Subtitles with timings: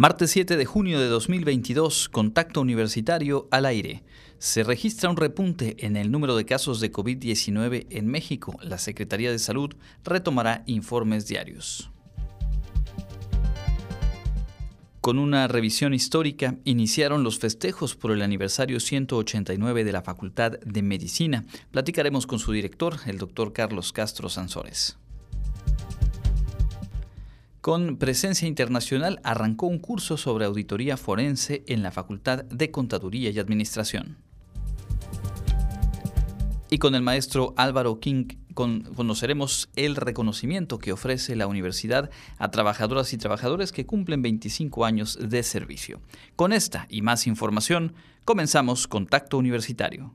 [0.00, 4.02] Martes 7 de junio de 2022, Contacto Universitario al aire.
[4.38, 8.56] Se registra un repunte en el número de casos de COVID-19 en México.
[8.62, 11.90] La Secretaría de Salud retomará informes diarios.
[15.02, 20.80] Con una revisión histórica, iniciaron los festejos por el aniversario 189 de la Facultad de
[20.80, 21.44] Medicina.
[21.72, 24.96] Platicaremos con su director, el doctor Carlos Castro Sansores.
[27.60, 33.38] Con presencia internacional arrancó un curso sobre auditoría forense en la Facultad de Contaduría y
[33.38, 34.16] Administración.
[36.70, 43.12] Y con el maestro Álvaro King conoceremos el reconocimiento que ofrece la universidad a trabajadoras
[43.12, 46.00] y trabajadores que cumplen 25 años de servicio.
[46.36, 47.92] Con esta y más información,
[48.24, 50.14] comenzamos Contacto Universitario.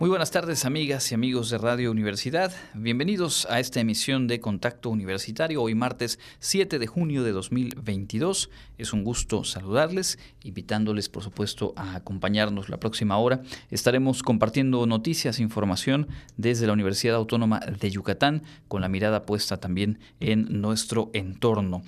[0.00, 2.52] Muy buenas tardes amigas y amigos de Radio Universidad.
[2.72, 8.48] Bienvenidos a esta emisión de Contacto Universitario hoy martes 7 de junio de 2022.
[8.78, 13.42] Es un gusto saludarles, invitándoles por supuesto a acompañarnos la próxima hora.
[13.72, 19.56] Estaremos compartiendo noticias, e información desde la Universidad Autónoma de Yucatán con la mirada puesta
[19.56, 21.82] también en nuestro entorno.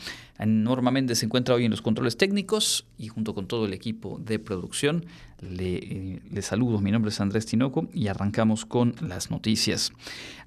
[0.46, 4.38] Normalmente se encuentra hoy en los controles técnicos y junto con todo el equipo de
[4.38, 5.04] producción
[5.40, 6.80] le, eh, le, saludo.
[6.80, 9.92] Mi nombre es Andrés Tinoco y arrancamos con las noticias.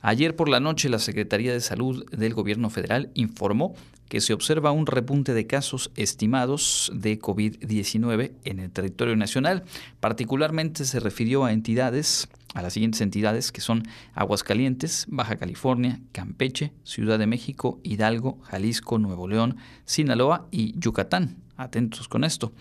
[0.02, 3.76] Ayer por la noche la Secretaría de Salud del Gobierno Federal informó
[4.14, 9.63] que se observa un repunte de casos estimados de COVID-19 en el territorio nacional.
[10.00, 13.81] Particularmente se refirió a entidades a las siguientes entidades que son
[14.13, 21.38] Aguascalientes, Baja California, Campeche, Ciudad de México, Hidalgo, Jalisco, Nuevo León, Sinaloa y Yucatán.
[21.57, 22.53] Atentos con esto.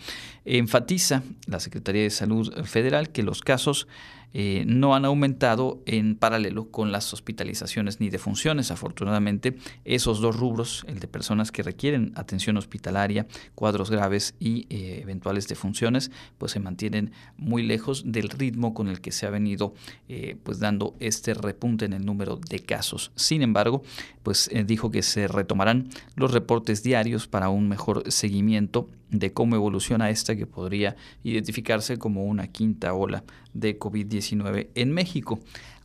[0.47, 3.89] Enfatiza la Secretaría de Salud Federal que los casos
[4.35, 8.71] eh, no han aumentado en paralelo con las hospitalizaciones ni defunciones.
[8.71, 15.01] Afortunadamente, esos dos rubros, el de personas que requieren atención hospitalaria, cuadros graves y eh,
[15.03, 19.75] eventuales defunciones, pues se mantienen muy lejos del ritmo con el que se ha venido
[20.09, 23.13] eh, pues dando este repunte en el número de casos.
[23.17, 23.83] Sin embargo,
[24.23, 30.11] pues dijo que se retomarán los reportes diarios para un mejor seguimiento de cómo evoluciona
[30.11, 35.39] esta que podría identificarse como una quinta ola de COVID-19 en México.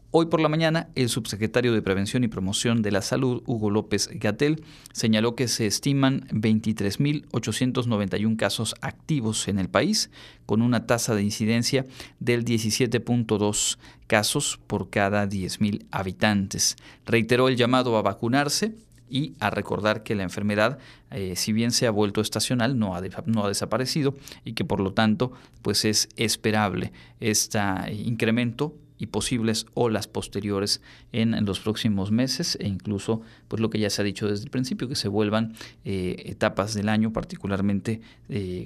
[0.10, 4.10] Hoy por la mañana, el subsecretario de Prevención y Promoción de la Salud, Hugo López
[4.14, 10.10] Gatel, señaló que se estiman 23.891 casos activos en el país,
[10.46, 11.86] con una tasa de incidencia
[12.22, 13.78] del 17.2
[14.08, 16.78] casos por cada 10.000 habitantes.
[17.06, 18.76] Reiteró el llamado a vacunarse
[19.10, 20.80] y a recordar que la enfermedad,
[21.12, 24.80] eh, si bien se ha vuelto estacional, no ha, no ha desaparecido y que por
[24.80, 25.32] lo tanto
[25.62, 27.60] pues es esperable este
[27.92, 30.82] incremento y posibles olas posteriores
[31.12, 34.50] en, los próximos meses e incluso pues lo que ya se ha dicho desde el
[34.50, 35.54] principio que se vuelvan
[35.86, 38.02] eh, etapas del año particularmente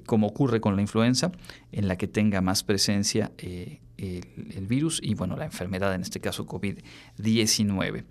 [0.06, 1.32] como ocurre con la influenza
[1.72, 3.32] en la que tenga más presencia
[4.02, 8.04] el, virus y bueno, la enfermedad, en este caso COVID-19.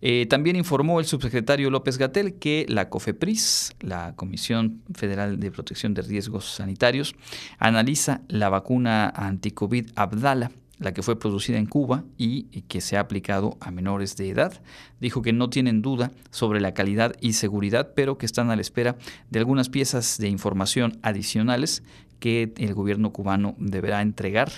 [0.00, 5.94] Eh, también informó el subsecretario López Gatel que la COFEPRIS, la Comisión Federal de Protección
[5.94, 7.14] de Riesgos Sanitarios,
[7.58, 13.00] analiza la vacuna anti-COVID Abdala la que fue producida en Cuba y que se ha
[13.00, 14.60] aplicado a menores de edad.
[15.00, 18.62] Dijo que no tienen duda sobre la calidad y seguridad, pero que están a la
[18.62, 18.96] espera
[19.30, 21.82] de algunas piezas de información adicionales
[22.20, 24.50] que el gobierno cubano deberá entregar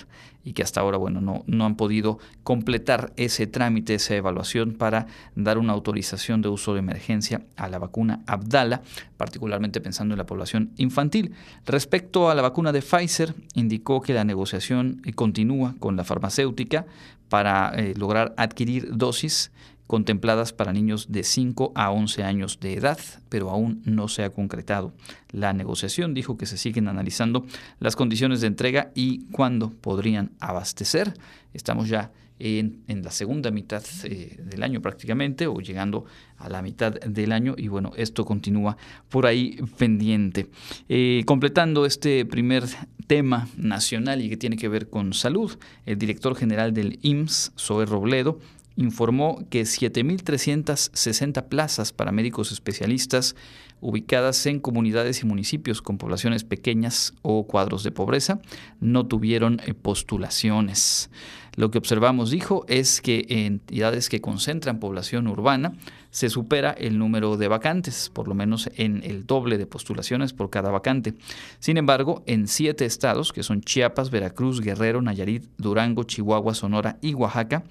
[0.43, 5.07] y que hasta ahora bueno, no, no han podido completar ese trámite, esa evaluación para
[5.35, 8.81] dar una autorización de uso de emergencia a la vacuna Abdala,
[9.17, 11.33] particularmente pensando en la población infantil.
[11.65, 16.85] Respecto a la vacuna de Pfizer, indicó que la negociación continúa con la farmacéutica
[17.27, 19.51] para eh, lograr adquirir dosis
[19.89, 24.29] contempladas para niños de 5 a 11 años de edad, pero aún no se ha
[24.29, 24.93] concretado.
[25.31, 27.43] La negociación dijo que se siguen analizando
[27.79, 31.15] las condiciones de entrega y cuándo podrían abastecer.
[31.55, 36.05] Estamos ya en, la segunda mitad eh, del año prácticamente o llegando
[36.37, 38.77] a la mitad del año y bueno, esto continúa
[39.09, 40.51] por ahí pendiente.
[40.87, 42.65] Eh, completando este primer
[43.07, 45.57] tema nacional y que tiene que ver con salud,
[45.87, 48.39] el director general del IMSS, Zoe Robledo,
[48.79, 53.35] informó que 7.360 plazas para médicos especialistas
[53.81, 58.39] ubicadas en comunidades y municipios con poblaciones pequeñas o cuadros de pobreza
[58.79, 61.09] no tuvieron eh, postulaciones.
[61.57, 65.73] Lo que observamos, dijo, es que en entidades que concentran población urbana
[66.09, 70.49] se supera el número de vacantes, por lo menos en el doble de postulaciones por
[70.49, 71.15] cada vacante.
[71.59, 77.13] Sin embargo, en siete estados, que son Chiapas, Veracruz, Guerrero, Nayarit, Durango, Chihuahua, Sonora y
[77.13, 77.65] Oaxaca,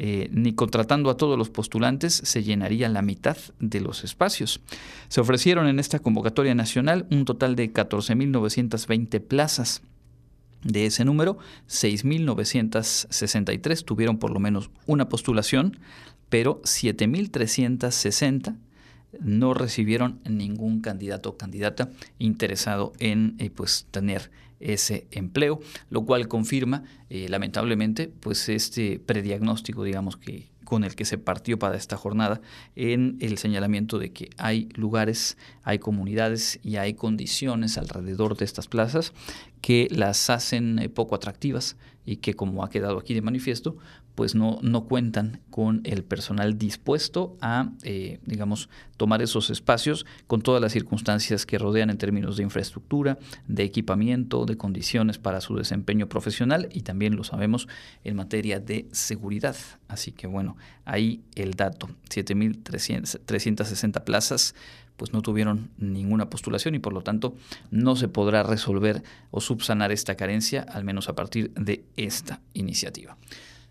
[0.00, 4.60] eh, ni contratando a todos los postulantes se llenaría la mitad de los espacios.
[5.08, 9.82] Se ofrecieron en esta convocatoria nacional un total de 14.920 plazas.
[10.62, 15.80] De ese número, 6.963 tuvieron por lo menos una postulación,
[16.28, 18.54] pero 7.360
[19.18, 21.90] no recibieron ningún candidato o candidata
[22.20, 24.30] interesado en eh, pues, tener
[24.60, 25.60] ese empleo,
[25.90, 31.58] lo cual confirma eh, lamentablemente pues este prediagnóstico digamos que con el que se partió
[31.58, 32.42] para esta jornada
[32.76, 38.68] en el señalamiento de que hay lugares, hay comunidades y hay condiciones alrededor de estas
[38.68, 39.14] plazas
[39.62, 41.76] que las hacen eh, poco atractivas
[42.08, 43.76] y que como ha quedado aquí de manifiesto,
[44.14, 50.40] pues no, no cuentan con el personal dispuesto a, eh, digamos, tomar esos espacios con
[50.40, 55.54] todas las circunstancias que rodean en términos de infraestructura, de equipamiento, de condiciones para su
[55.54, 57.68] desempeño profesional y también lo sabemos
[58.04, 59.56] en materia de seguridad.
[59.86, 60.56] Así que bueno,
[60.86, 64.54] ahí el dato, 7.360 plazas
[64.98, 67.34] pues no tuvieron ninguna postulación y por lo tanto
[67.70, 73.16] no se podrá resolver o subsanar esta carencia, al menos a partir de esta iniciativa.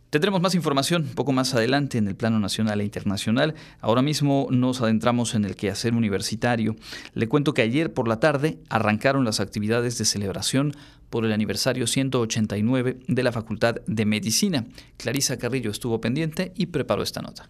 [0.09, 3.55] Tendremos más información un poco más adelante en el plano nacional e internacional.
[3.81, 6.77] Ahora mismo nos adentramos en el quehacer universitario.
[7.13, 10.73] Le cuento que ayer por la tarde arrancaron las actividades de celebración
[11.09, 14.65] por el aniversario 189 de la Facultad de Medicina.
[14.95, 17.49] Clarisa Carrillo estuvo pendiente y preparó esta nota.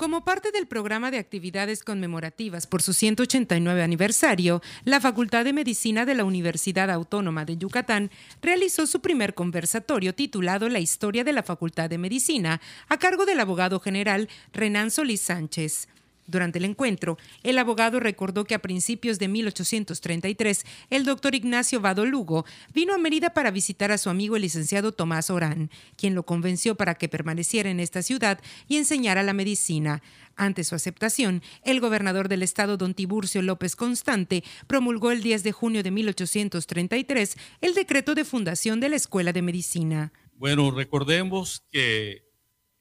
[0.00, 6.06] Como parte del programa de actividades conmemorativas por su 189 aniversario, la Facultad de Medicina
[6.06, 8.10] de la Universidad Autónoma de Yucatán
[8.40, 13.40] realizó su primer conversatorio titulado La historia de la Facultad de Medicina, a cargo del
[13.40, 15.86] abogado general Renan Solís Sánchez.
[16.30, 22.06] Durante el encuentro, el abogado recordó que a principios de 1833, el doctor Ignacio Vado
[22.06, 26.22] Lugo vino a Mérida para visitar a su amigo el licenciado Tomás Orán, quien lo
[26.22, 30.02] convenció para que permaneciera en esta ciudad y enseñara la medicina.
[30.36, 35.52] Ante su aceptación, el gobernador del estado, don Tiburcio López Constante, promulgó el 10 de
[35.52, 40.12] junio de 1833 el decreto de fundación de la Escuela de Medicina.
[40.36, 42.29] Bueno, recordemos que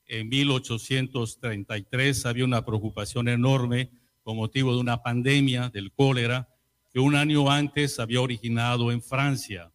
[0.09, 3.91] en 1833 había una preocupación enorme
[4.23, 6.49] con motivo de una pandemia del cólera
[6.91, 9.71] que un año antes había originado en Francia.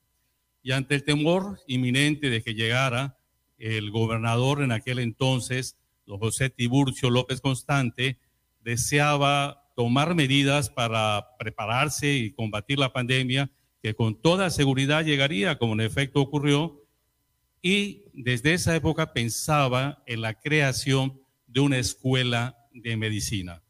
[0.62, 3.16] Y ante el temor inminente de que llegara,
[3.58, 8.18] el gobernador en aquel entonces, don José Tiburcio López Constante,
[8.60, 13.50] deseaba tomar medidas para prepararse y combatir la pandemia,
[13.80, 16.83] que con toda seguridad llegaría, como en efecto ocurrió,
[17.66, 23.62] y desde esa época pensaba en la creación de una escuela de medicina.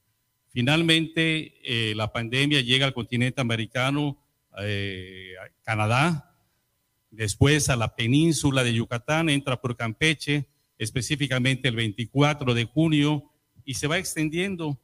[0.49, 4.19] Finalmente, eh, la pandemia llega al continente americano,
[4.59, 6.37] eh, Canadá,
[7.13, 13.31] después a la península de Yucatán, entra por Campeche, específicamente el 24 de junio,
[13.65, 14.77] y se va extendiendo.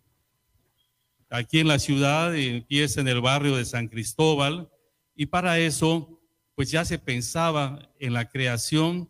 [1.31, 4.70] Aquí en la ciudad empieza en el barrio de San Cristóbal,
[5.17, 6.19] y para eso
[6.60, 9.08] pues ya se pensaba en la creación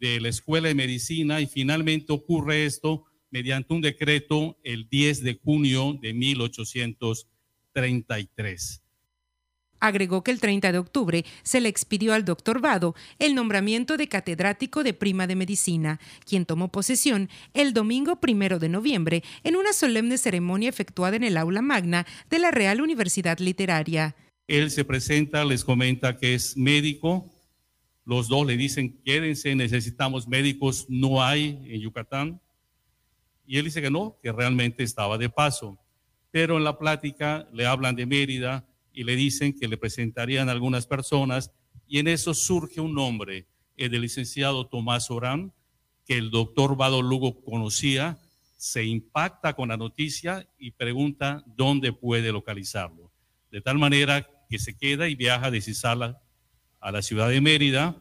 [0.00, 5.34] de la Escuela de Medicina y finalmente ocurre esto mediante un decreto el 10 de
[5.34, 8.82] junio de 1833.
[9.78, 14.08] Agregó que el 30 de octubre se le expidió al doctor Vado el nombramiento de
[14.08, 19.74] catedrático de prima de medicina, quien tomó posesión el domingo primero de noviembre en una
[19.74, 24.16] solemne ceremonia efectuada en el aula magna de la Real Universidad Literaria.
[24.48, 27.32] Él se presenta, les comenta que es médico.
[28.04, 32.40] Los dos le dicen, quédense, necesitamos médicos, no hay en Yucatán.
[33.46, 35.78] Y él dice que no, que realmente estaba de paso.
[36.30, 40.86] Pero en la plática le hablan de Mérida y le dicen que le presentarían algunas
[40.86, 41.50] personas
[41.88, 45.52] y en eso surge un nombre, el del licenciado Tomás Orán,
[46.04, 48.18] que el doctor Vado Lugo conocía,
[48.56, 53.12] se impacta con la noticia y pregunta dónde puede localizarlo.
[53.50, 56.20] De tal manera que se queda y viaja de Cisala
[56.80, 57.96] a la ciudad de Mérida,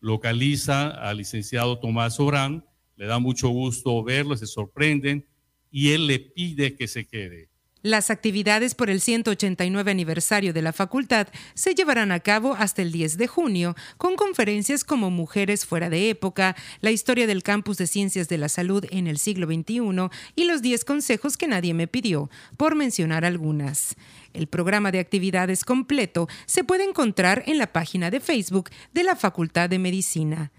[0.00, 2.64] localiza al licenciado Tomás Orán,
[2.96, 5.26] le da mucho gusto verlo, se sorprenden
[5.70, 7.48] y él le pide que se quede.
[7.84, 12.90] Las actividades por el 189 aniversario de la facultad se llevarán a cabo hasta el
[12.90, 17.86] 10 de junio, con conferencias como Mujeres fuera de época, la historia del campus de
[17.86, 21.86] ciencias de la salud en el siglo XXI y los 10 consejos que nadie me
[21.86, 23.96] pidió, por mencionar algunas.
[24.32, 29.14] El programa de actividades completo se puede encontrar en la página de Facebook de la
[29.14, 30.52] Facultad de Medicina.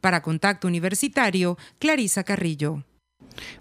[0.00, 2.84] Para Contacto Universitario, Clarisa Carrillo.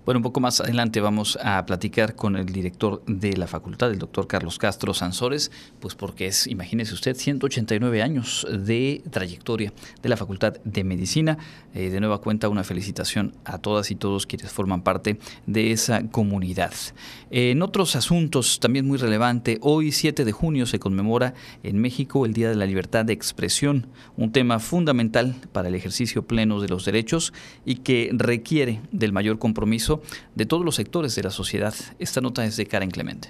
[0.05, 3.99] Bueno, un poco más adelante vamos a platicar con el director de la facultad, el
[3.99, 10.17] doctor Carlos Castro Sansores, pues porque es, imagínese usted, 189 años de trayectoria de la
[10.17, 11.37] Facultad de Medicina.
[11.73, 16.07] Eh, de nueva cuenta, una felicitación a todas y todos quienes forman parte de esa
[16.09, 16.73] comunidad.
[17.29, 22.33] en otros asuntos, también muy relevante, hoy 7 de junio se conmemora en México el
[22.33, 26.85] Día de la Libertad de Expresión, un tema fundamental para el ejercicio pleno de los
[26.85, 27.33] derechos
[27.65, 29.58] y que requiere del mayor compromiso
[30.35, 31.73] de todos los sectores de la sociedad.
[31.99, 33.29] Esta nota es de Karen Clemente.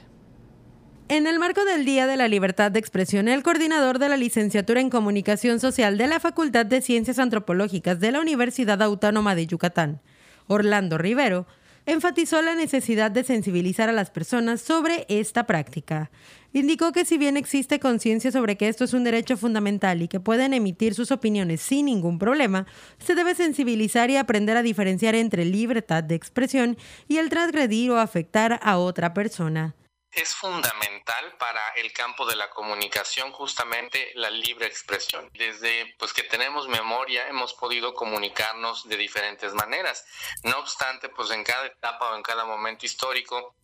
[1.07, 4.79] En el marco del Día de la Libertad de Expresión, el coordinador de la licenciatura
[4.79, 10.01] en Comunicación Social de la Facultad de Ciencias Antropológicas de la Universidad Autónoma de Yucatán,
[10.45, 11.47] Orlando Rivero,
[11.91, 16.11] enfatizó la necesidad de sensibilizar a las personas sobre esta práctica.
[16.53, 20.19] Indicó que si bien existe conciencia sobre que esto es un derecho fundamental y que
[20.19, 22.67] pueden emitir sus opiniones sin ningún problema,
[22.99, 26.77] se debe sensibilizar y aprender a diferenciar entre libertad de expresión
[27.07, 29.75] y el transgredir o afectar a otra persona
[30.11, 35.29] es fundamental para el campo de la comunicación justamente la libre expresión.
[35.33, 40.05] Desde pues que tenemos memoria hemos podido comunicarnos de diferentes maneras.
[40.43, 43.55] No obstante, pues en cada etapa o en cada momento histórico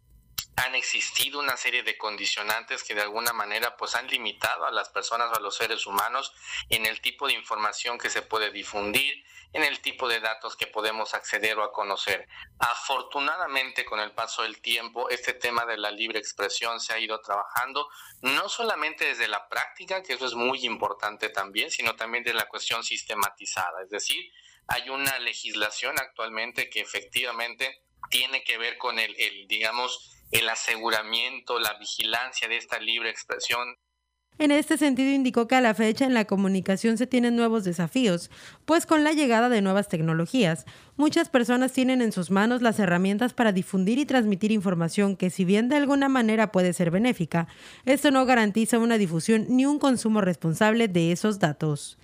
[0.56, 4.90] han existido una serie de condicionantes que de alguna manera pues han limitado a las
[4.90, 6.34] personas o a los seres humanos
[6.70, 10.68] en el tipo de información que se puede difundir, en el tipo de datos que
[10.68, 12.28] podemos acceder o a conocer.
[12.60, 17.20] Afortunadamente con el paso del tiempo este tema de la libre expresión se ha ido
[17.22, 17.90] trabajando
[18.22, 22.48] no solamente desde la práctica, que eso es muy importante también, sino también de la
[22.48, 24.32] cuestión sistematizada, es decir,
[24.68, 31.60] hay una legislación actualmente que efectivamente tiene que ver con el, el digamos, el aseguramiento,
[31.60, 33.77] la vigilancia de esta libre expresión.
[34.38, 38.30] En este sentido indicó que a la fecha en la comunicación se tienen nuevos desafíos,
[38.65, 40.65] pues con la llegada de nuevas tecnologías,
[40.98, 45.46] muchas personas tienen en sus manos las herramientas para difundir y transmitir información que si
[45.46, 47.48] bien de alguna manera puede ser benéfica,
[47.86, 51.98] esto no garantiza una difusión ni un consumo responsable de esos datos.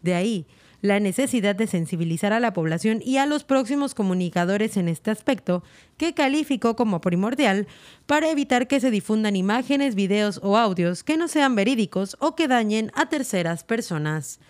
[0.00, 0.46] De ahí,
[0.84, 5.64] la necesidad de sensibilizar a la población y a los próximos comunicadores en este aspecto,
[5.96, 7.66] que calificó como primordial
[8.04, 12.48] para evitar que se difundan imágenes, videos o audios que no sean verídicos o que
[12.48, 14.40] dañen a terceras personas.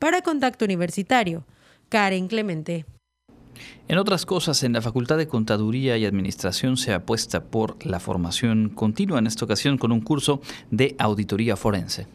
[0.00, 1.46] Para Contacto Universitario,
[1.90, 2.86] Karen Clemente.
[3.86, 8.68] En otras cosas, en la Facultad de Contaduría y Administración se apuesta por la formación
[8.68, 10.40] continua, en esta ocasión con un curso
[10.72, 12.08] de auditoría forense.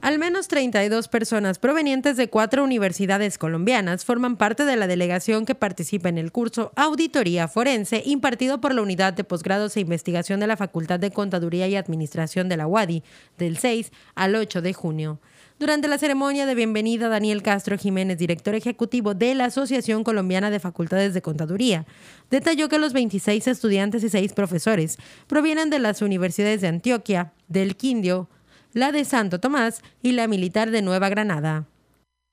[0.00, 5.56] Al menos 32 personas provenientes de cuatro universidades colombianas forman parte de la delegación que
[5.56, 10.46] participa en el curso Auditoría Forense impartido por la Unidad de Posgrados e Investigación de
[10.46, 13.02] la Facultad de Contaduría y Administración de la UADI
[13.38, 15.18] del 6 al 8 de junio.
[15.58, 20.60] Durante la ceremonia de bienvenida, Daniel Castro Jiménez, director ejecutivo de la Asociación Colombiana de
[20.60, 21.86] Facultades de Contaduría,
[22.30, 27.74] detalló que los 26 estudiantes y 6 profesores provienen de las universidades de Antioquia, del
[27.74, 28.28] Quindio,
[28.72, 31.66] la de Santo Tomás y la militar de Nueva Granada.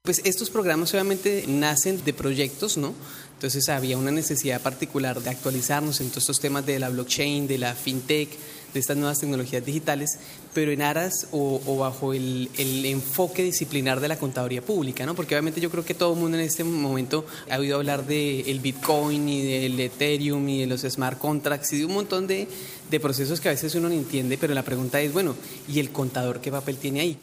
[0.04, 2.94] Pues estos programas obviamente nacen de proyectos, ¿no?
[3.34, 7.58] Entonces había una necesidad particular de actualizarnos en todos estos temas de la blockchain, de
[7.58, 8.30] la fintech,
[8.76, 10.20] de estas nuevas tecnologías digitales,
[10.54, 12.50] pero en aras o, bajo el,
[12.86, 15.16] enfoque disciplinar de la contaduría pública, ¿no?
[15.16, 18.60] Porque obviamente yo creo que todo el mundo en este momento ha oído hablar del
[18.60, 22.48] Bitcoin y del Ethereum y de los smart contracts y de un montón de,
[22.92, 25.36] de procesos que a veces uno no entiende, pero la pregunta es, bueno,
[25.68, 27.18] ¿y el contador qué papel tiene ahí?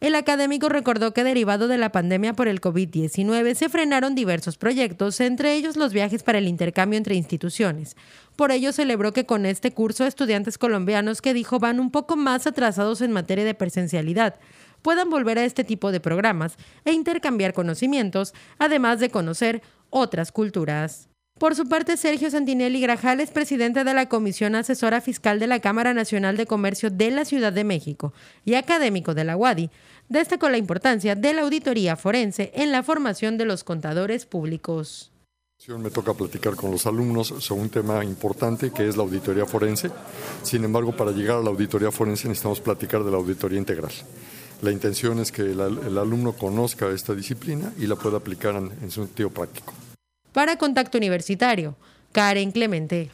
[0.00, 5.20] El académico recordó que derivado de la pandemia por el COVID-19 se frenaron diversos proyectos,
[5.20, 7.96] entre ellos los viajes para el intercambio entre instituciones.
[8.36, 12.46] Por ello celebró que con este curso estudiantes colombianos que dijo van un poco más
[12.46, 14.36] atrasados en materia de presencialidad
[14.82, 21.08] puedan volver a este tipo de programas e intercambiar conocimientos, además de conocer otras culturas.
[21.38, 25.94] Por su parte, Sergio Santinelli Grajales, presidente de la Comisión Asesora Fiscal de la Cámara
[25.94, 28.12] Nacional de Comercio de la Ciudad de México
[28.44, 29.70] y académico de la UADI,
[30.08, 35.12] destacó la importancia de la auditoría forense en la formación de los contadores públicos.
[35.78, 39.92] Me toca platicar con los alumnos sobre un tema importante que es la auditoría forense.
[40.42, 43.92] Sin embargo, para llegar a la auditoría forense necesitamos platicar de la auditoría integral.
[44.62, 48.90] La intención es que el, alumno conozca esta disciplina y la pueda aplicar en, en
[48.90, 49.72] su sentido práctico.
[50.32, 51.76] Para Contacto Universitario,
[52.12, 53.10] Karen Clemente.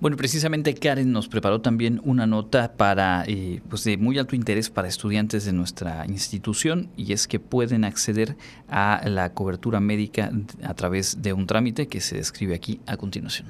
[0.00, 4.70] Bueno, precisamente Karen nos preparó también una nota para, eh, pues de muy alto interés
[4.70, 8.36] para estudiantes de nuestra institución y es que pueden acceder
[8.68, 10.30] a la cobertura médica
[10.62, 13.48] a través de un trámite que se describe aquí a continuación.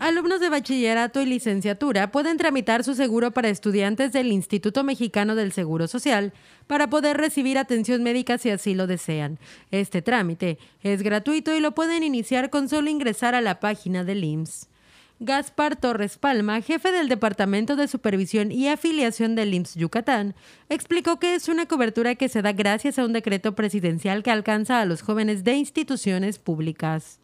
[0.00, 5.52] Alumnos de bachillerato y licenciatura pueden tramitar su seguro para estudiantes del Instituto Mexicano del
[5.52, 6.32] Seguro Social
[6.66, 9.38] para poder recibir atención médica si así lo desean.
[9.70, 14.24] Este trámite es gratuito y lo pueden iniciar con solo ingresar a la página del
[14.24, 14.70] IMSS.
[15.18, 20.34] Gaspar Torres Palma, jefe del Departamento de Supervisión y Afiliación del IMSS Yucatán,
[20.70, 24.80] explicó que es una cobertura que se da gracias a un decreto presidencial que alcanza
[24.80, 27.19] a los jóvenes de instituciones públicas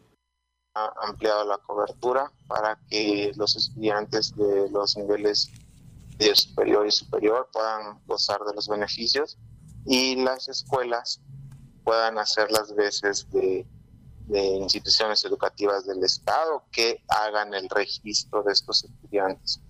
[1.03, 5.51] ampliado la cobertura para que los estudiantes de los niveles
[6.17, 9.37] de superior y superior puedan gozar de los beneficios
[9.85, 11.21] y las escuelas
[11.83, 13.65] puedan hacer las veces de,
[14.27, 19.61] de instituciones educativas del Estado que hagan el registro de estos estudiantes.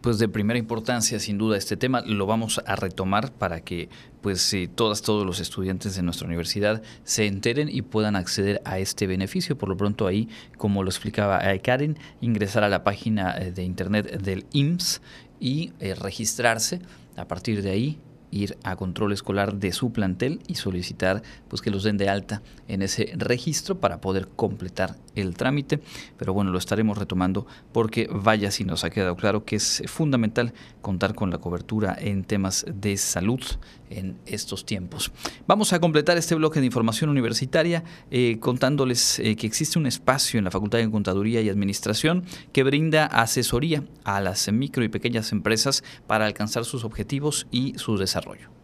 [0.00, 2.02] pues de primera importancia sin duda este tema.
[2.02, 3.88] Lo vamos a retomar para que
[4.20, 9.06] pues todas todos los estudiantes de nuestra universidad se enteren y puedan acceder a este
[9.06, 9.56] beneficio.
[9.56, 13.64] Por lo pronto ahí como lo explicaba eh, Karen ingresar a la página eh, de
[13.64, 15.00] internet del IMSS
[15.40, 16.80] y eh, registrarse.
[17.16, 17.98] A partir de ahí
[18.30, 22.42] ir a control escolar de su plantel y solicitar pues que los den de alta
[22.66, 25.80] en ese registro para poder completar el trámite.
[26.16, 30.52] Pero bueno, lo estaremos retomando porque vaya si nos ha quedado claro que es fundamental
[30.80, 33.40] contar con la cobertura en temas de salud
[33.90, 35.12] en estos tiempos.
[35.46, 40.38] Vamos a completar este bloque de información universitaria eh, contándoles eh, que existe un espacio
[40.38, 45.32] en la Facultad de Contaduría y Administración que brinda asesoría a las micro y pequeñas
[45.32, 48.57] empresas para alcanzar sus objetivos y su desarrollo.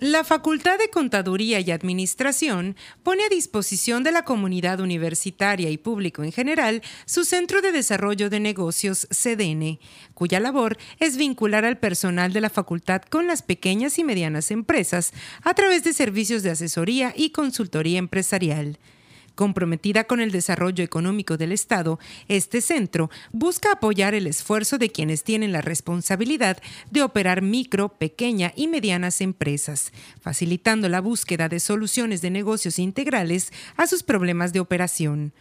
[0.00, 6.24] La Facultad de Contaduría y Administración pone a disposición de la comunidad universitaria y público
[6.24, 9.78] en general su Centro de Desarrollo de Negocios CDN,
[10.14, 15.12] cuya labor es vincular al personal de la facultad con las pequeñas y medianas empresas
[15.42, 18.78] a través de servicios de asesoría y consultoría empresarial.
[19.40, 21.98] Comprometida con el desarrollo económico del Estado,
[22.28, 26.58] este centro busca apoyar el esfuerzo de quienes tienen la responsabilidad
[26.90, 33.50] de operar micro, pequeña y medianas empresas, facilitando la búsqueda de soluciones de negocios integrales
[33.78, 35.32] a sus problemas de operación.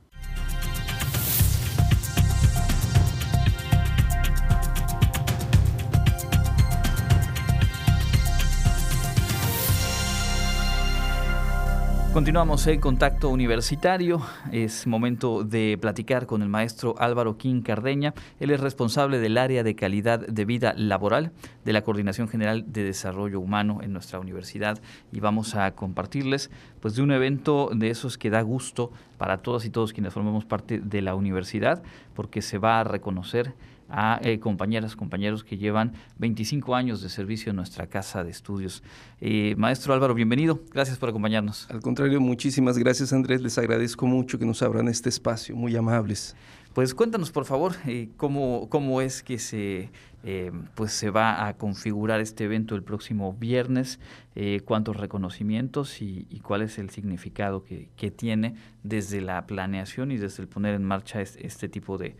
[12.14, 14.22] Continuamos en Contacto Universitario.
[14.52, 18.14] Es momento de platicar con el maestro Álvaro King Cardeña.
[18.38, 21.32] Él es responsable del área de calidad de vida laboral
[21.64, 26.94] de la Coordinación General de Desarrollo Humano en nuestra universidad y vamos a compartirles pues
[26.94, 30.78] de un evento de esos que da gusto para todas y todos quienes formamos parte
[30.78, 31.82] de la universidad
[32.14, 33.54] porque se va a reconocer
[33.88, 38.82] a eh, compañeras, compañeros que llevan 25 años de servicio en nuestra casa de estudios.
[39.20, 40.60] Eh, maestro Álvaro, bienvenido.
[40.72, 41.70] Gracias por acompañarnos.
[41.70, 43.42] Al contrario, muchísimas gracias Andrés.
[43.42, 45.56] Les agradezco mucho que nos abran este espacio.
[45.56, 46.36] Muy amables.
[46.74, 49.90] Pues cuéntanos, por favor, eh, cómo, cómo es que se,
[50.24, 54.00] eh, pues se va a configurar este evento el próximo viernes,
[54.34, 60.42] eh, cuántos reconocimientos y, cuál es el significado que, tiene desde la planeación y desde
[60.42, 62.16] el poner en marcha este, tipo de,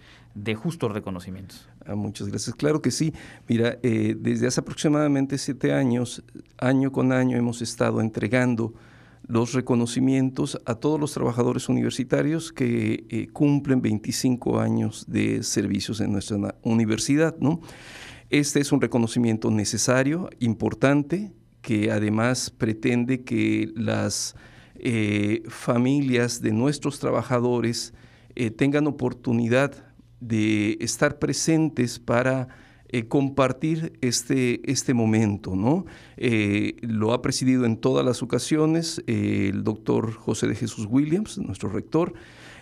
[0.54, 1.68] justos reconocimientos.
[1.86, 2.54] Ah, muchas gracias.
[2.56, 3.14] Claro que sí.
[3.48, 6.22] Mira, desde hace aproximadamente siete años,
[6.58, 8.74] año con año, hemos estado entregando
[9.26, 16.12] los reconocimientos a todos los trabajadores universitarios que eh, cumplen 25 años de servicios en
[16.12, 17.36] nuestra universidad.
[17.38, 17.60] ¿no?
[18.30, 21.32] Este es un reconocimiento necesario, importante,
[21.62, 24.36] que además pretende que las
[24.74, 27.94] eh, familias de nuestros trabajadores
[28.34, 29.72] eh, tengan oportunidad
[30.20, 32.48] de estar presentes para
[32.96, 35.56] eh, compartir este, este momento.
[35.56, 35.84] ¿no?
[36.16, 41.38] Eh, lo ha presidido en todas las ocasiones eh, el doctor José de Jesús Williams,
[41.38, 42.14] nuestro rector,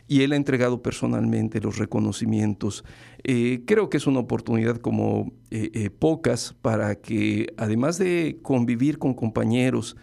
[0.08, 2.82] y él ha entregado personalmente los reconocimientos.
[3.22, 5.34] creo que es una oportunidad como
[5.98, 9.98] pocas para que, además de convivir con compañeros,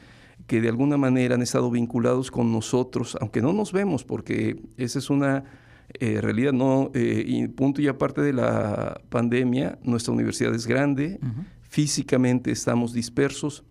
[0.45, 4.99] que de alguna manera han estado vinculados con nosotros, aunque no nos vemos, porque esa
[4.99, 5.43] es una
[5.93, 10.67] en eh, realidad no, eh, y punto y aparte de la pandemia, nuestra universidad es
[10.67, 11.19] grande,
[11.61, 13.63] físicamente estamos dispersos,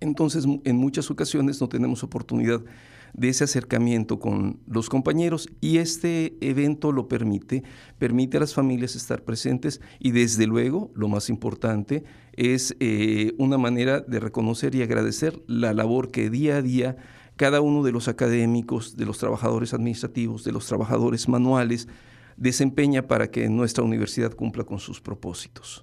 [0.00, 2.60] entonces en muchas ocasiones no tenemos oportunidad
[3.12, 7.64] de ese acercamiento con los compañeros y este evento lo permite,
[7.98, 13.58] permite a las familias estar presentes y desde luego, lo más importante, es eh, una
[13.58, 16.96] manera de reconocer y agradecer la labor que día a día
[17.40, 21.88] cada uno de los académicos, de los trabajadores administrativos, de los trabajadores manuales,
[22.36, 25.82] desempeña para que nuestra universidad cumpla con sus propósitos.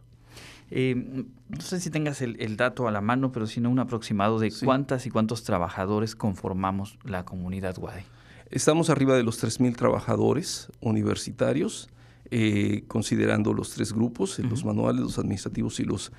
[0.69, 4.53] Eh, no sé si tengas el, dato a la mano, pero sino un aproximado de
[4.63, 8.03] cuántas y cuántos trabajadores conformamos la comunidad Guay.
[8.51, 11.89] Estamos arriba de los 3.000 trabajadores universitarios,
[12.29, 16.11] eh, considerando los tres grupos, los manuales, los administrativos y los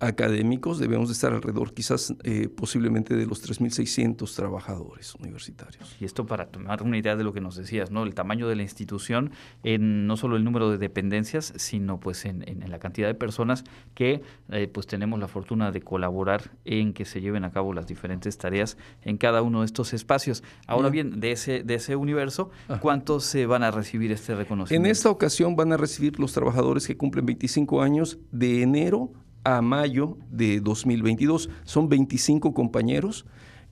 [0.00, 5.96] académicos debemos de estar alrededor quizás eh, posiblemente de los 3.600 trabajadores universitarios.
[6.00, 8.04] Y esto para tomar una idea de lo que nos decías, ¿no?
[8.04, 9.32] El tamaño de la institución,
[9.64, 14.22] en no solo el número de dependencias, sino pues en, la cantidad de personas que
[14.50, 18.38] eh, pues tenemos la fortuna de colaborar en que se lleven a cabo las diferentes
[18.38, 20.42] tareas en cada uno de estos espacios.
[20.66, 24.86] Ahora bien, de ese, de ese universo, ¿cuántos se van a recibir este reconocimiento?
[24.86, 29.12] En esta ocasión van a recibir los trabajadores que cumplen 25 años de enero
[29.56, 31.48] a mayo de 2022.
[31.64, 33.24] Son 25 compañeros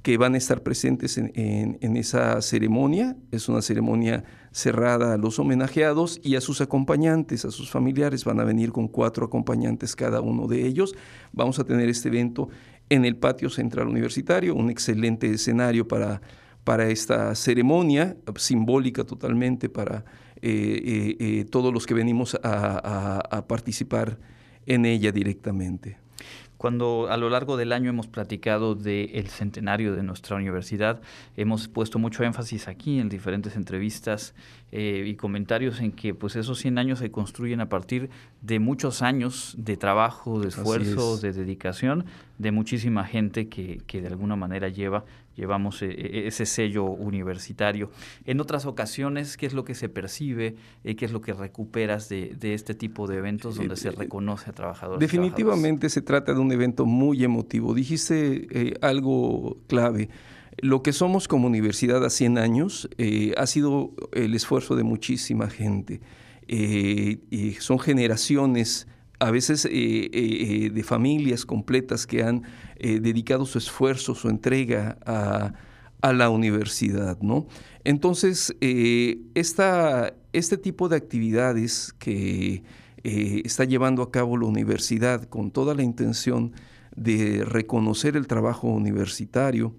[0.02, 3.16] que van a estar presentes en, esa ceremonia.
[3.32, 8.24] Es una ceremonia cerrada a los homenajeados y a sus acompañantes, a sus familiares.
[8.24, 10.94] Van a venir con cuatro acompañantes cada uno de ellos.
[11.32, 12.48] Vamos a tener este evento
[12.88, 16.22] en el patio central universitario, un excelente escenario para,
[16.62, 20.04] para esta ceremonia, simbólica totalmente para
[20.40, 24.18] eh, eh, eh, todos los que venimos a, a participar
[24.66, 25.98] en ella directamente.
[26.56, 31.02] Cuando a lo largo del año hemos platicado del centenario de nuestra universidad,
[31.36, 34.34] hemos puesto mucho énfasis aquí en diferentes entrevistas
[34.72, 38.08] eh, y comentarios en que pues esos 100 años se construyen a partir
[38.40, 42.06] de muchos años de trabajo, de esfuerzo, de dedicación
[42.38, 45.04] de muchísima gente que, que de alguna manera lleva
[45.36, 47.90] llevamos eh, eh, ese sello universitario.
[48.24, 50.56] En otras ocasiones, ¿qué es lo que se percibe?
[50.82, 54.52] ¿Qué es lo que recuperas de, de este tipo de eventos donde se reconoce a
[54.52, 55.00] trabajadores?
[55.00, 57.74] Definitivamente se trata de un evento muy emotivo.
[57.74, 60.08] Dijiste algo clave.
[60.58, 65.50] Lo que somos como universidad a 100 años eh, ha sido el esfuerzo de muchísima
[65.50, 66.00] gente.
[66.48, 72.42] Eh, son generaciones, a veces eh, de familias completas que han
[72.78, 75.52] dedicado su esfuerzo, su entrega a,
[76.12, 77.18] la universidad.
[77.20, 77.48] ¿no?
[77.82, 82.62] Entonces, esta, este tipo de actividades que
[83.02, 86.52] está llevando a cabo la universidad con toda la intención
[86.94, 89.74] de reconocer el trabajo universitario,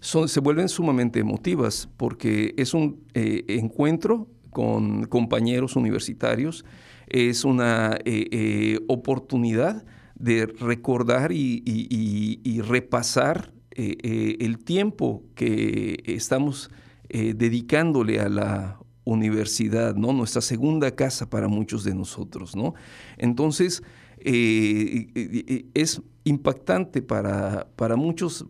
[0.00, 6.64] se vuelven sumamente emotivas porque es un eh, encuentro con compañeros universitarios,
[7.06, 16.70] es una eh, eh, oportunidad de recordar y, repasar el tiempo que estamos
[17.10, 20.14] dedicándole a la universidad, ¿no?
[20.14, 22.72] Nuestra segunda casa para muchos de nosotros, ¿no?
[23.18, 23.82] Entonces,
[24.24, 28.46] es impactante para, para muchos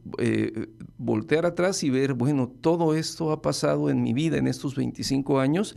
[0.96, 5.40] voltear atrás y ver, bueno, todo esto ha pasado en mi vida en estos 25
[5.40, 5.76] años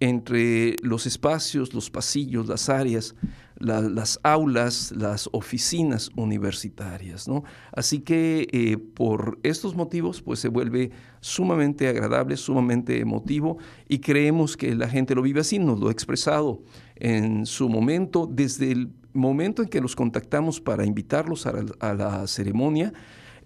[0.00, 3.14] entre los espacios, los pasillos, las áreas,
[3.58, 7.28] las aulas, las oficinas universitarias.
[7.28, 7.44] ¿no?
[7.72, 14.56] Así que eh, por estos motivos pues se vuelve sumamente agradable, sumamente emotivo y creemos
[14.56, 16.62] que la gente lo vive así, nos lo ha expresado
[16.96, 22.94] en su momento, desde el momento en que los contactamos para invitarlos a la, ceremonia,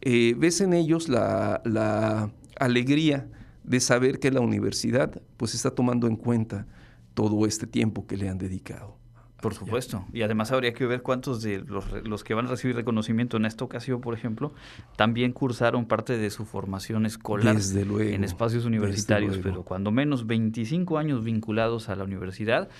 [0.00, 3.26] eh, ves en ellos la, la alegría,
[3.64, 6.66] de saber que la universidad pues está tomando en cuenta
[7.14, 8.96] todo este tiempo que le han dedicado.
[9.44, 10.06] Por supuesto.
[10.10, 13.62] Y además habría que ver cuántos de los, que van a recibir reconocimiento en esta
[13.62, 14.54] ocasión, por ejemplo,
[14.96, 21.24] también cursaron parte de su formación escolar en espacios universitarios, pero cuando menos 25 años
[21.24, 22.70] vinculados a la universidad,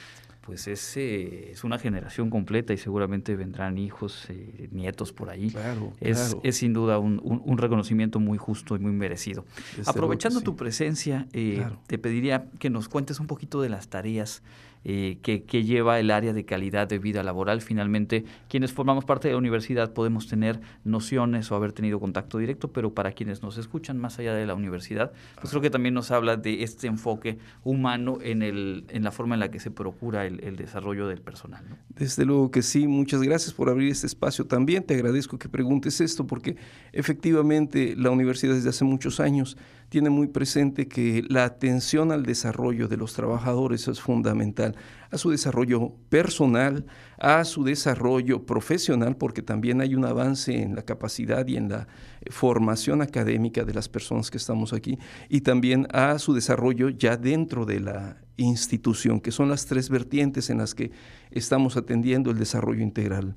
[0.45, 5.51] pues es, eh, es una generación completa y seguramente vendrán hijos, eh, nietos por ahí.
[5.51, 9.47] Claro, es, es sin duda un, un, reconocimiento muy justo y muy merecido.
[9.87, 14.43] Aprovechando tu presencia, eh, te pediría que nos cuentes un poquito de las tareas
[14.85, 17.63] eh, que, lleva el área de calidad de vida laboral.
[17.63, 22.71] Finalmente, quienes formamos parte de la universidad podemos tener nociones o haber tenido contacto directo,
[22.71, 26.11] pero para quienes nos escuchan más allá de la universidad, pues creo que también nos
[26.11, 30.27] habla de este enfoque humano en, el, en la forma en la que se procura
[30.27, 31.65] el, desarrollo del personal.
[31.89, 34.85] Desde luego que sí, muchas gracias por abrir este espacio también.
[34.85, 36.57] Te agradezco que preguntes esto porque
[36.93, 39.57] efectivamente la universidad desde hace muchos años
[39.89, 44.74] tiene muy presente que la atención al desarrollo de los trabajadores es fundamental,
[45.11, 46.87] a su desarrollo personal,
[47.19, 51.87] a su desarrollo profesional, porque también hay un avance en la capacidad y en la
[52.31, 57.65] formación académica de las personas que estamos aquí, y también a su desarrollo ya dentro
[57.65, 60.91] de la institución, que son las tres vertientes en las que
[61.31, 63.37] estamos atendiendo el desarrollo integral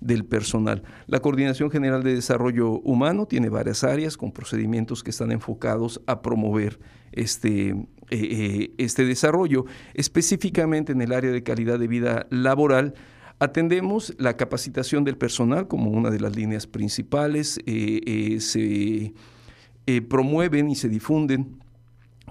[0.00, 0.82] del personal.
[1.06, 6.22] La Coordinación General de Desarrollo Humano tiene varias áreas con procedimientos que están enfocados a
[6.22, 6.78] promover
[7.12, 9.64] este, eh, eh, este desarrollo.
[9.94, 12.94] Específicamente en el área de calidad de vida laboral,
[13.38, 17.60] Atendemos la capacitación del personal como una de las líneas principales.
[17.66, 21.58] Eh, se promueven y se difunden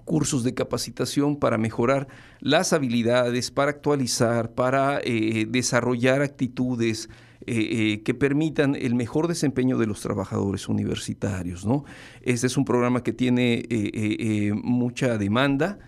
[0.04, 2.08] cursos de capacitación para mejorar
[2.40, 7.08] las habilidades, para actualizar, para desarrollar actitudes,
[7.42, 11.66] eh, eh, que permitan el mejor desempeño de los trabajadores universitarios.
[11.66, 11.86] ¿no?
[12.22, 15.80] Este es un programa que tiene eh, mucha demanda,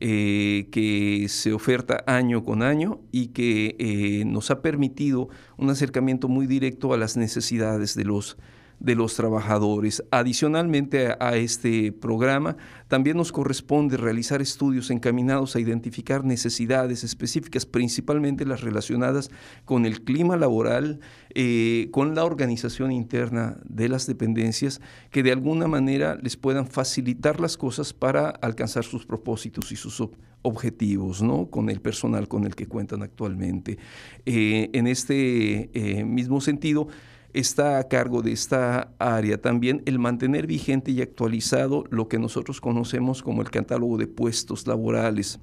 [0.00, 6.92] que se oferta año con año y que nos ha permitido un acercamiento muy directo
[6.92, 8.36] a las necesidades de los
[8.80, 10.04] de los trabajadores.
[10.10, 12.56] Adicionalmente a, este programa,
[12.88, 19.30] también nos corresponde realizar estudios encaminados a identificar necesidades específicas, principalmente las relacionadas
[19.64, 21.00] con el clima laboral,
[21.34, 27.40] eh, con la organización interna de las dependencias, que de alguna manera les puedan facilitar
[27.40, 30.00] las cosas para alcanzar sus propósitos y sus
[30.42, 31.46] objetivos, ¿no?
[31.50, 33.78] Con el personal con el que cuentan actualmente.
[34.24, 36.88] Eh, en este eh, mismo sentido,
[37.32, 39.40] está a cargo de esta área.
[39.40, 44.66] También el mantener vigente y actualizado lo que nosotros conocemos como el catálogo de puestos
[44.66, 45.38] laborales,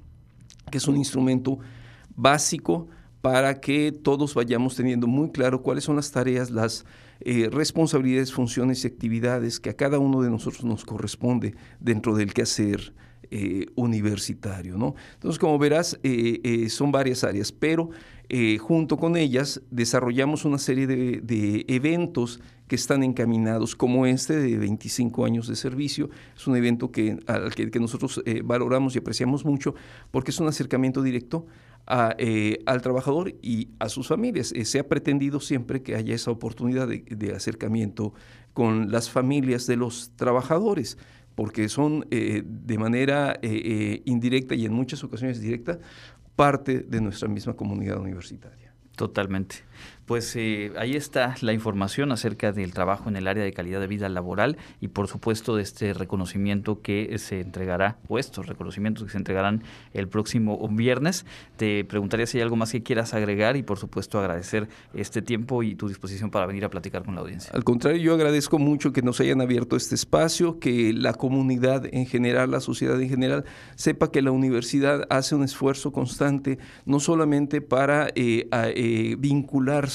[0.70, 1.58] que es un instrumento
[2.16, 2.88] básico
[3.20, 6.84] para que todos vayamos teniendo muy claro cuáles son las tareas, las
[7.20, 12.34] eh, responsabilidades, funciones y actividades que a cada uno de nosotros nos corresponde dentro del
[12.34, 12.92] quehacer
[13.36, 14.78] eh, universitario.
[14.78, 14.94] ¿no?
[15.14, 17.90] Entonces, como verás, eh, son varias áreas, pero
[18.28, 24.56] eh, junto con ellas desarrollamos una serie de, eventos que están encaminados, como este de
[24.56, 26.08] 25 años de servicio.
[26.34, 29.74] Es un evento que, al que, nosotros eh, valoramos y apreciamos mucho
[30.10, 31.46] porque es un acercamiento directo
[32.16, 34.54] eh, al trabajador y a sus familias.
[34.62, 38.14] se ha pretendido siempre que haya esa oportunidad de, acercamiento
[38.54, 40.96] con las familias de los trabajadores
[41.34, 45.78] porque son de manera indirecta y en muchas ocasiones directa
[46.36, 48.72] parte de nuestra misma comunidad universitaria.
[48.96, 49.56] Totalmente.
[50.06, 53.86] Pues eh, ahí está la información acerca del trabajo en el área de calidad de
[53.86, 59.12] vida laboral y por supuesto de este reconocimiento que se entregará, o estos reconocimientos que
[59.12, 59.62] se entregarán
[59.94, 61.24] el próximo viernes.
[61.56, 65.62] Te preguntaría si hay algo más que quieras agregar y por supuesto agradecer este tiempo
[65.62, 67.50] y tu disposición para venir a platicar con la audiencia.
[67.54, 72.04] Al contrario, yo agradezco mucho que nos hayan abierto este espacio, que la comunidad en
[72.04, 77.62] general, la sociedad en general, sepa que la universidad hace un esfuerzo constante, no solamente
[77.62, 79.93] para eh, eh, vincularse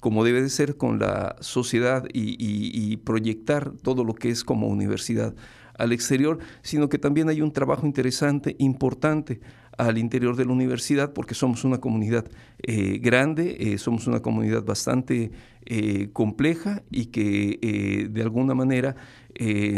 [0.00, 5.34] como debe de ser con la sociedad y, proyectar todo lo que es como universidad
[5.78, 9.40] al exterior, sino que también hay un trabajo interesante, importante
[9.78, 12.26] al interior de la universidad, porque somos una comunidad
[12.62, 15.30] eh, grande, eh, somos una comunidad bastante
[15.64, 18.96] eh, compleja y que de alguna manera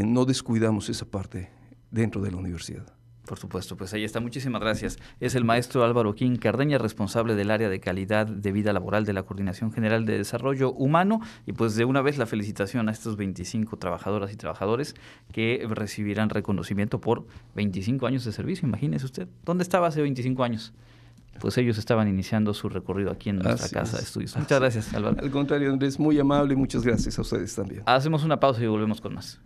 [0.04, 1.50] no descuidamos esa parte
[1.90, 3.01] dentro de la universidad.
[3.26, 4.18] Por supuesto, pues ahí está.
[4.18, 4.98] Muchísimas gracias.
[5.20, 9.12] Es el maestro Álvaro King Cardeña, responsable del área de calidad de vida laboral de
[9.12, 11.20] la Coordinación General de Desarrollo Humano.
[11.46, 14.94] Y pues de una vez la felicitación a estos 25 trabajadoras y trabajadores
[15.30, 18.66] que recibirán reconocimiento por 25 años de servicio.
[18.66, 20.72] Imagínese usted, ¿dónde estaba hace 25 años?
[21.40, 24.36] Pues ellos estaban iniciando su recorrido aquí en nuestra casa de estudios.
[24.36, 25.16] Muchas gracias, Álvaro.
[25.20, 27.82] Al contrario, Andrés, muy amable y muchas gracias a ustedes también.
[27.86, 29.40] Hacemos una pausa y volvemos con más.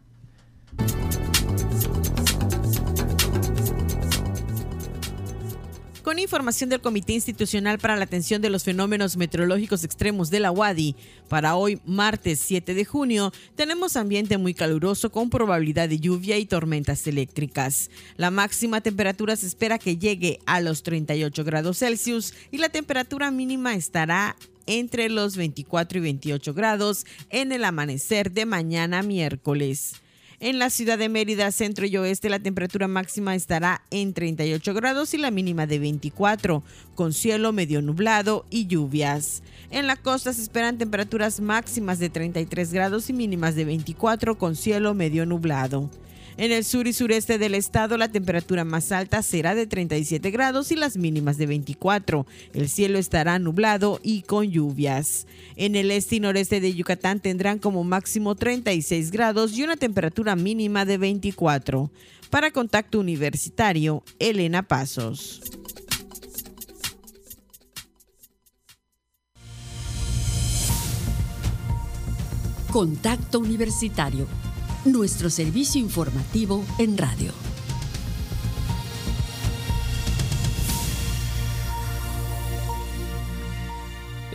[6.22, 10.96] Información del Comité Institucional para la Atención de los Fenómenos Meteorológicos Extremos de la UADI,
[11.28, 16.46] para hoy, martes 7 de junio, tenemos ambiente muy caluroso con probabilidad de lluvia y
[16.46, 17.90] tormentas eléctricas.
[18.16, 23.30] La máxima temperatura se espera que llegue a los 38 grados Celsius y la temperatura
[23.30, 29.94] mínima estará entre los 24 y 28 grados en el amanecer de mañana miércoles.
[30.38, 35.14] En la ciudad de Mérida, centro y oeste, la temperatura máxima estará en 38 grados
[35.14, 36.62] y la mínima de 24,
[36.94, 39.42] con cielo medio nublado y lluvias.
[39.70, 44.56] En la costa se esperan temperaturas máximas de 33 grados y mínimas de 24, con
[44.56, 45.88] cielo medio nublado.
[46.38, 50.70] En el sur y sureste del estado la temperatura más alta será de 37 grados
[50.70, 52.26] y las mínimas de 24.
[52.52, 55.26] El cielo estará nublado y con lluvias.
[55.56, 60.36] En el este y noreste de Yucatán tendrán como máximo 36 grados y una temperatura
[60.36, 61.90] mínima de 24.
[62.28, 65.40] Para Contacto Universitario, Elena Pasos.
[72.70, 74.26] Contacto Universitario
[74.86, 77.32] nuestro servicio informativo en radio.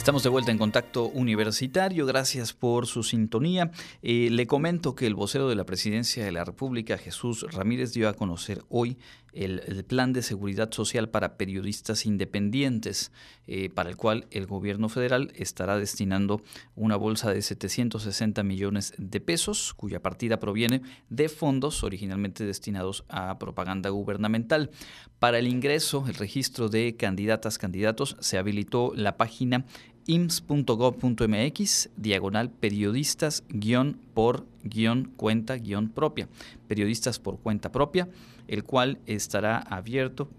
[0.02, 3.70] Estamos de vuelta en contacto universitario, gracias por su sintonía.
[4.02, 8.10] Eh, le comento que el vocero de la Presidencia de la República, Jesús Ramírez, dio
[8.10, 8.98] a conocer hoy
[9.34, 13.12] el, plan de seguridad social para periodistas independientes,
[13.48, 16.42] eh, para el cual el gobierno federal estará destinando
[16.76, 23.38] una bolsa de 760 millones de pesos, cuya partida proviene de fondos originalmente destinados a
[23.40, 24.72] propaganda gubernamental.
[25.20, 29.66] Para el ingreso, el registro de candidatas, candidatos, se habilitó la página
[30.08, 36.28] ims.gov.mx, diagonal periodistas guion por guion cuenta guion propia,
[36.68, 38.10] periodistas por cuenta propia,
[38.52, 40.30] el cual estará abierto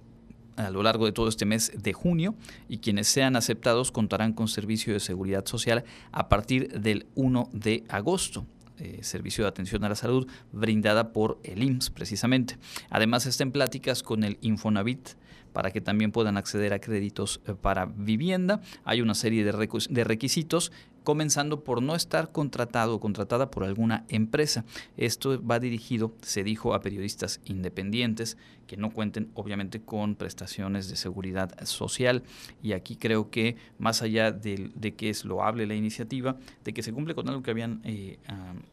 [0.56, 2.34] a lo largo de todo este mes de junio
[2.68, 7.84] y quienes sean aceptados contarán con servicio de seguridad social a partir del 1 de
[7.88, 8.46] agosto.
[8.78, 12.58] Eh, servicio de atención a la salud brindada por el IMSS precisamente.
[12.90, 15.10] Además está en pláticas con el Infonavit
[15.52, 18.60] para que también puedan acceder a créditos eh, para vivienda.
[18.84, 20.72] Hay una serie de requisitos
[21.04, 24.64] comenzando por no estar contratado o contratada por alguna empresa.
[24.96, 28.36] Esto va dirigido, se dijo, a periodistas independientes
[28.66, 32.22] que no cuenten obviamente con prestaciones de seguridad social.
[32.62, 36.92] Y aquí creo que más allá de, que es loable la iniciativa, de que se
[36.92, 38.18] cumple con algo que habían eh,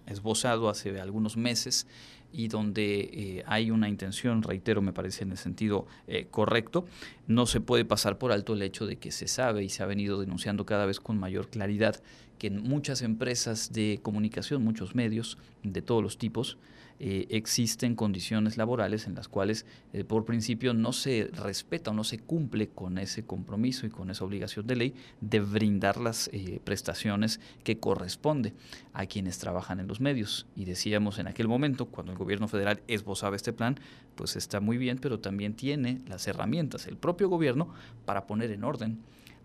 [0.05, 1.87] esbozado hace algunos meses,
[2.31, 6.85] y donde eh, hay una intención, reitero, me parece en el sentido eh, correcto,
[7.27, 9.85] no se puede pasar por alto el hecho de que se sabe y se ha
[9.85, 12.01] venido denunciando cada vez con mayor claridad
[12.37, 16.57] que en muchas empresas de comunicación, muchos medios de todos los tipos,
[17.01, 22.03] eh, existen condiciones laborales en las cuales eh, por principio no se respeta o no
[22.03, 26.59] se cumple con ese compromiso y con esa obligación de ley de brindar las eh,
[26.63, 28.53] prestaciones que corresponde
[28.91, 30.45] a quienes trabajan en los medios.
[30.57, 33.79] Y decíamos en aquel momento, cuando el gobierno federal esbozaba este plan,
[34.15, 38.65] pues está muy bien, pero también tiene las herramientas, el propio gobierno, para poner en
[38.65, 38.99] orden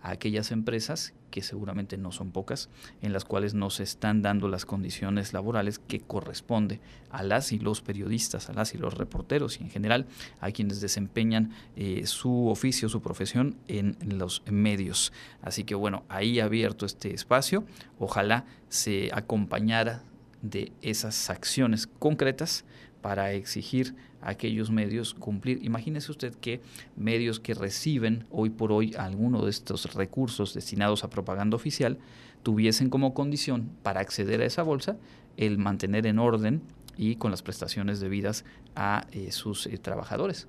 [0.04, 2.68] a aquellas empresas, que seguramente no son pocas,
[3.00, 6.78] en las cuales no se están dando las condiciones laborales que corresponde
[7.10, 10.06] a las y los periodistas, a las y los reporteros y en general
[10.40, 15.10] a quienes desempeñan eh, su oficio, su profesión en, los medios.
[15.40, 17.64] Así que bueno, ahí abierto este espacio,
[17.98, 20.02] ojalá se acompañara
[20.42, 22.66] de esas acciones concretas
[23.04, 25.62] para exigir a aquellos medios cumplir.
[25.62, 26.62] Imagínese usted que
[26.96, 31.98] medios que reciben hoy por hoy alguno de estos recursos destinados a propaganda oficial
[32.42, 34.96] tuviesen como condición para acceder a esa bolsa
[35.36, 36.62] el mantener en orden
[36.96, 40.48] y con las prestaciones debidas a eh, sus eh, trabajadores.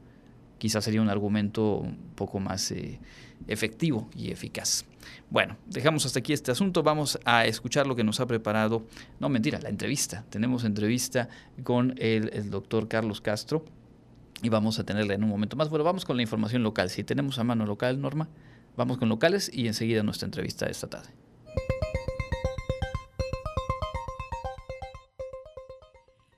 [0.58, 3.02] quizás sería un argumento un poco más eh,
[3.50, 4.86] efectivo y eficaz.
[5.30, 6.84] Bueno, dejamos hasta aquí este asunto.
[6.84, 8.86] Vamos a escuchar lo que nos ha preparado.
[9.20, 10.26] No, mentira, la entrevista.
[10.30, 11.30] Tenemos entrevista
[11.64, 13.66] con el, doctor Carlos Castro
[14.42, 15.70] y vamos a tenerla en un momento más.
[15.70, 16.90] Bueno, vamos con la información local.
[16.90, 18.30] Si tenemos a mano local, Norma,
[18.76, 21.10] vamos con locales y enseguida nuestra entrevista de esta tarde.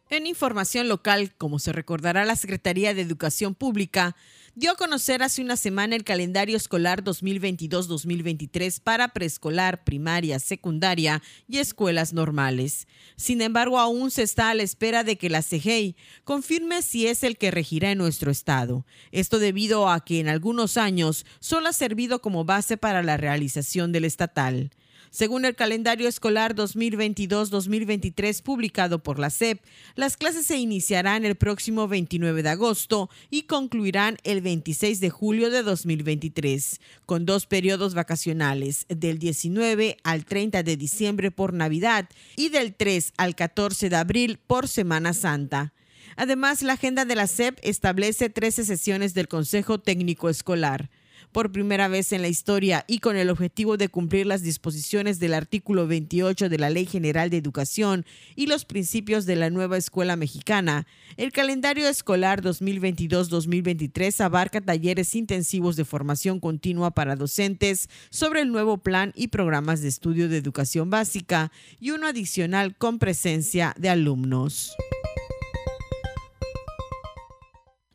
[0.09, 4.15] En información local, como se recordará, la Secretaría de Educación Pública
[4.57, 11.59] dio a conocer hace una semana el calendario escolar 2022-2023 para preescolar, primaria, secundaria y
[11.59, 12.87] escuelas normales.
[13.17, 17.21] Sin embargo, aún se está a la espera de que la CGEI confirme si es
[17.21, 18.87] el que regirá en nuestro estado.
[19.11, 23.91] Esto debido a que en algunos años solo ha servido como base para la realización
[23.91, 24.71] del estatal.
[25.09, 29.61] Según el calendario escolar 2022-2023 publicado por la SEP,
[29.95, 35.49] las clases se iniciarán el próximo 29 de agosto y concluirán el 26 de julio
[35.49, 42.49] de 2023, con dos periodos vacacionales, del 19 al 30 de diciembre por Navidad y
[42.49, 45.73] del 3 al 14 de abril por Semana Santa.
[46.15, 50.89] Además, la agenda de la SEP establece 13 sesiones del Consejo Técnico Escolar
[51.37, 55.35] por primera vez en la historia y con el objetivo de cumplir las disposiciones del
[55.35, 60.15] artículo 28 de la Ley General de Educación y los principios de la nueva escuela
[60.15, 68.51] mexicana, el calendario escolar 2022-2023 abarca talleres intensivos de formación continua para docentes sobre el
[68.51, 73.89] nuevo plan y programas de estudio de educación básica y uno adicional con presencia de
[73.89, 74.75] alumnos.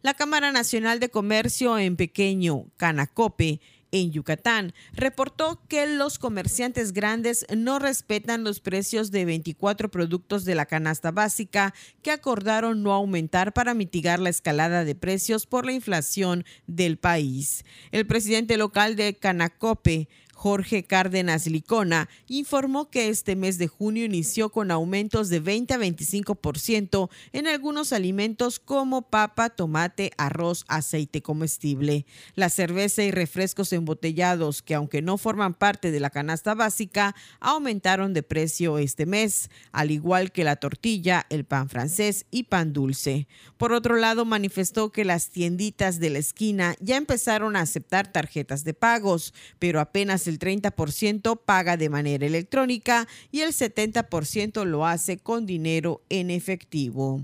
[0.02, 3.60] La Cámara Nacional de Comercio en Pequeño, Canacope,
[3.92, 10.56] en Yucatán, reportó que los comerciantes grandes no respetan los precios de 24 productos de
[10.56, 11.72] la canasta básica
[12.02, 17.64] que acordaron no aumentar para mitigar la escalada de precios por la inflación del país.
[17.92, 20.08] El presidente local de Canacope,
[20.42, 25.78] Jorge Cárdenas Licona, informó que este mes de junio inició con aumentos de 20 a
[25.78, 32.06] 25% en algunos alimentos como papa, tomate, arroz, aceite comestible.
[32.34, 38.12] La cerveza y refrescos embotellados, que aunque no forman parte de la canasta básica, aumentaron
[38.12, 43.28] de precio este mes, al igual que la tortilla, el pan francés y pan dulce.
[43.58, 48.64] Por otro lado, manifestó que las tienditas de la esquina ya empezaron a aceptar tarjetas
[48.64, 54.86] de pagos, pero apenas el el 30% paga de manera electrónica y el 70% lo
[54.86, 57.20] hace con dinero en efectivo.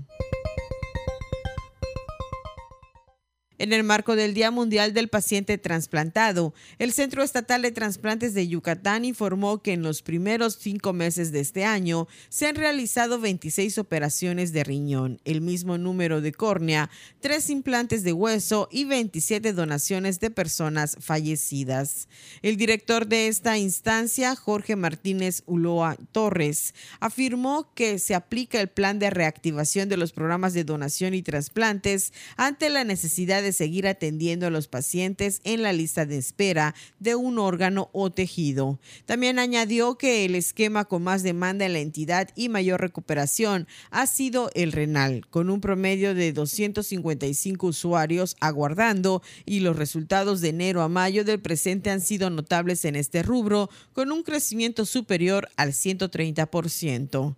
[3.59, 8.47] En el marco del Día Mundial del Paciente Transplantado, el Centro Estatal de Transplantes de
[8.47, 13.77] Yucatán informó que en los primeros cinco meses de este año se han realizado 26
[13.77, 16.89] operaciones de riñón, el mismo número de córnea,
[17.19, 22.07] tres implantes de hueso y 27 donaciones de personas fallecidas.
[22.41, 28.99] El director de esta instancia, Jorge Martínez Uloa Torres, afirmó que se aplica el plan
[28.99, 34.47] de reactivación de los programas de donación y trasplantes ante la necesidad de seguir atendiendo
[34.47, 38.79] a los pacientes en la lista de espera de un órgano o tejido.
[39.05, 44.07] También añadió que el esquema con más demanda en la entidad y mayor recuperación ha
[44.07, 50.81] sido el renal, con un promedio de 255 usuarios aguardando y los resultados de enero
[50.81, 55.73] a mayo del presente han sido notables en este rubro, con un crecimiento superior al
[55.73, 57.35] 130%.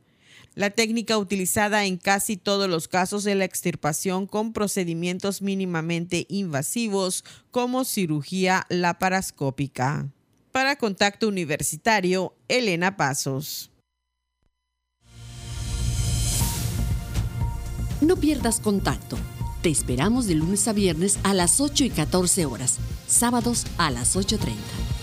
[0.54, 7.24] La técnica utilizada en casi todos los casos es la extirpación con procedimientos mínimamente invasivos
[7.52, 10.10] como cirugía laparoscópica.
[10.52, 13.72] Para Contacto Universitario, Elena Pasos.
[18.02, 19.18] No pierdas contacto.
[19.62, 22.78] Te esperamos de lunes a viernes a las 8 y 14 horas,
[23.08, 25.01] sábados a las 8.30.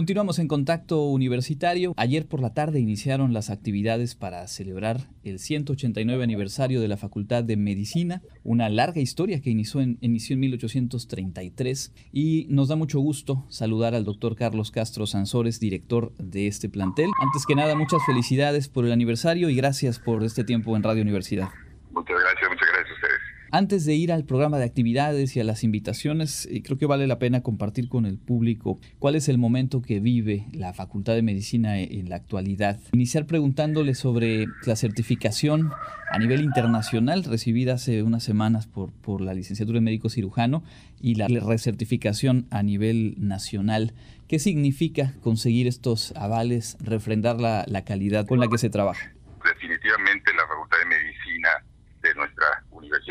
[0.00, 1.92] Continuamos en contacto universitario.
[1.98, 7.44] Ayer por la tarde iniciaron las actividades para celebrar el 189 aniversario de la Facultad
[7.44, 12.98] de Medicina, una larga historia que inició en, inició en 1833 y nos da mucho
[12.98, 17.10] gusto saludar al doctor Carlos Castro Sansores, director de este plantel.
[17.20, 21.02] Antes que nada, muchas felicidades por el aniversario y gracias por este tiempo en Radio
[21.02, 21.50] Universidad.
[21.90, 23.09] Muchas gracias, muchas gracias.
[23.52, 27.08] Antes de ir al programa de actividades y a las invitaciones, eh, creo que vale
[27.08, 31.22] la pena compartir con el público cuál es el momento que vive la Facultad de
[31.22, 32.78] Medicina e, en la actualidad.
[32.92, 35.72] Iniciar preguntándole sobre la certificación
[36.12, 40.62] a nivel internacional recibida hace unas semanas por, por la licenciatura de médico cirujano
[41.00, 43.94] y la recertificación a nivel nacional.
[44.28, 49.12] ¿Qué significa conseguir estos avales, refrendar la, la calidad con la que se trabaja?
[49.42, 50.30] Definitivamente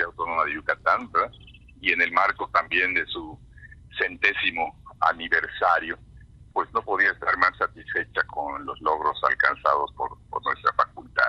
[0.04, 1.10] Autónoma de Yucatán,
[1.82, 3.39] y en el marco también de su
[3.97, 5.97] centésimo aniversario,
[6.54, 11.24] pues no podía estar más satisfecha con los logros alcanzados por, nuestra facultad.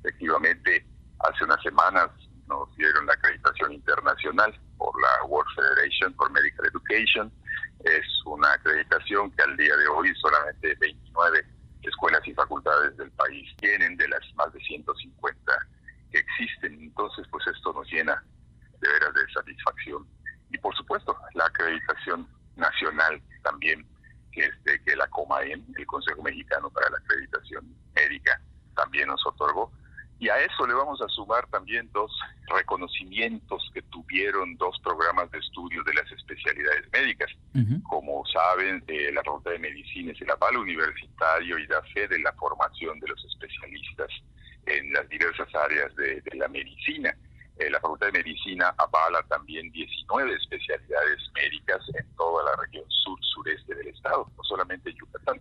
[0.00, 0.86] Efectivamente,
[1.20, 2.10] hace unas semanas
[2.46, 7.32] nos dieron la acreditación internacional por la World Federation for Medical Education.
[7.80, 11.44] Es una acreditación que al día de hoy solamente 29
[11.82, 15.52] escuelas y facultades del país tienen de las más de 150
[16.14, 16.80] que existen.
[16.80, 18.22] Entonces, pues esto nos llena
[18.80, 20.06] de veras de satisfacción.
[20.50, 23.84] Y por supuesto, la acreditación nacional también,
[24.32, 28.40] que, este, que la COMAEM, el Consejo Mexicano para la Acreditación Médica,
[28.76, 29.72] también nos otorgó.
[30.20, 32.10] Y a eso le vamos a sumar también dos
[32.46, 37.30] reconocimientos que tuvieron dos programas de estudio de las especialidades médicas.
[37.82, 42.20] Como saben, eh, la Facultad de Medicina es el aval universitario y da fe de
[42.20, 44.08] la formación de los especialistas
[44.66, 47.16] en las diversas áreas de, la medicina.
[47.58, 53.74] Eh, la Facultad de Medicina avala también 19 especialidades médicas en toda la región sur-sureste
[53.74, 55.40] del estado, no solamente Yucatán,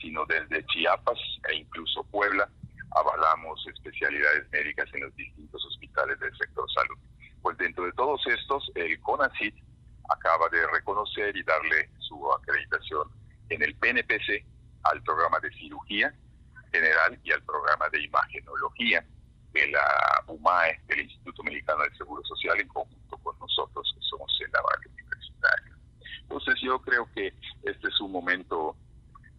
[0.00, 1.18] sino desde Chiapas
[1.50, 2.48] e incluso Puebla
[2.92, 6.98] avalamos especialidades médicas en los distintos hospitales del sector salud.
[7.42, 9.54] Pues dentro de todos estos, el CONACIT
[10.08, 13.08] acaba de reconocer y darle su acreditación
[13.48, 14.44] en el PNPC
[14.84, 16.14] al programa de cirugía
[16.72, 19.04] general y al programa de imagenología
[19.52, 24.40] de la UMAE, del Instituto Mexicano del Seguro Social, en conjunto con nosotros, que somos
[24.40, 25.74] el aval universitario.
[26.22, 28.76] Entonces yo creo que este es un momento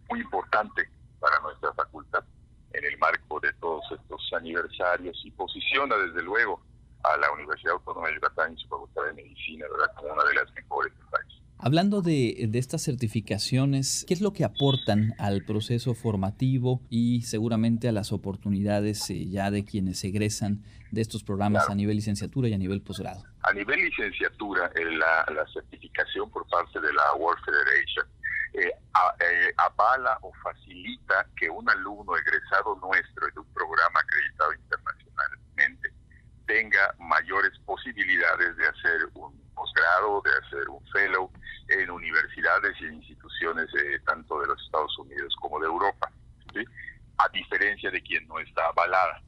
[0.08, 0.88] muy importante
[1.20, 2.24] para nuestra facultad
[2.72, 6.62] en el marco de todos estos aniversarios y posiciona desde luego
[7.04, 9.94] a la Universidad Autónoma de Yucatán y su Facultad de Medicina ¿verdad?
[9.96, 11.41] como una de las mejores del país.
[11.64, 17.86] Hablando de, de, estas certificaciones, ¿qué es lo que aportan al proceso formativo y seguramente
[17.86, 22.54] a las oportunidades eh, ya de quienes egresan de estos programas a nivel licenciatura y
[22.54, 23.22] a nivel posgrado?
[23.44, 28.06] A nivel licenciatura, la, la certificación por parte de la World Federation
[28.54, 28.72] eh,
[29.20, 35.92] eh, avala o facilita que un alumno egresado nuestro de un programa acreditado internacionalmente
[36.44, 41.30] tenga mayores posibilidades de hacer un posgrado, de hacer un fellow
[41.68, 43.66] en universidades y en instituciones
[44.04, 46.10] tanto de los Estados Unidos como de Europa,
[47.18, 49.22] a diferencia de quien no está avalada,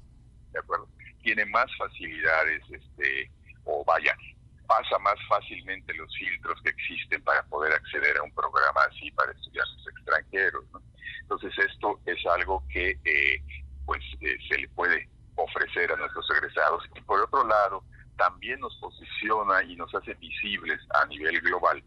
[0.53, 0.89] ¿de acuerdo?
[1.23, 3.31] Tiene más facilidades, este,
[3.65, 4.15] o vaya,
[4.67, 9.33] pasa más fácilmente los filtros que existen para poder acceder a un programa así para
[9.33, 10.65] estudiantes extranjeros.
[11.23, 13.43] Entonces esto es algo que eh,
[13.87, 17.85] pues eh, se le puede ofrecer a nuestros egresados y por otro lado
[18.17, 21.83] también nos posiciona y nos hace visibles a nivel global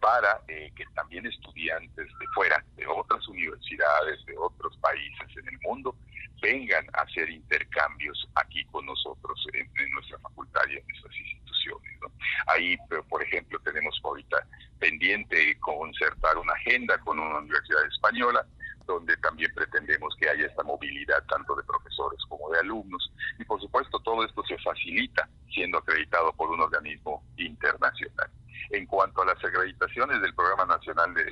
[0.00, 5.58] para eh, que también estudiantes de fuera de otras universidades de otros países en el
[5.60, 5.94] mundo
[6.40, 12.00] vengan a hacer intercambios aquí con nosotros en, nuestra facultad y en nuestras instituciones.
[12.46, 12.76] Ahí,
[13.08, 14.46] por ejemplo, tenemos ahorita
[14.78, 18.46] pendiente concertar una agenda con una universidad española
[18.86, 23.12] donde también pretendemos que haya esta movilidad tanto de profesores como de alumnos.
[23.38, 28.30] Y por supuesto todo esto se facilita siendo acreditado por un organismo internacional.
[28.70, 31.24] En cuanto a las acreditaciones del Programa Nacional de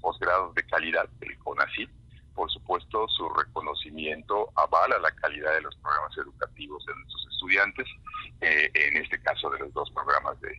[0.00, 1.90] Posgrados de Calidad, el CONACYT,
[2.34, 7.86] por supuesto, su reconocimiento avala la calidad de los programas educativos de nuestros estudiantes,
[8.40, 10.58] eh, en este caso de los dos programas de,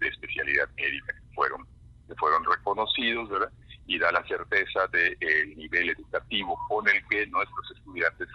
[0.00, 1.66] especialidad médica que fueron,
[2.06, 3.52] que fueron reconocidos, ¿verdad?
[3.86, 8.28] Y da la certeza del nivel educativo con el que nuestros estudiantes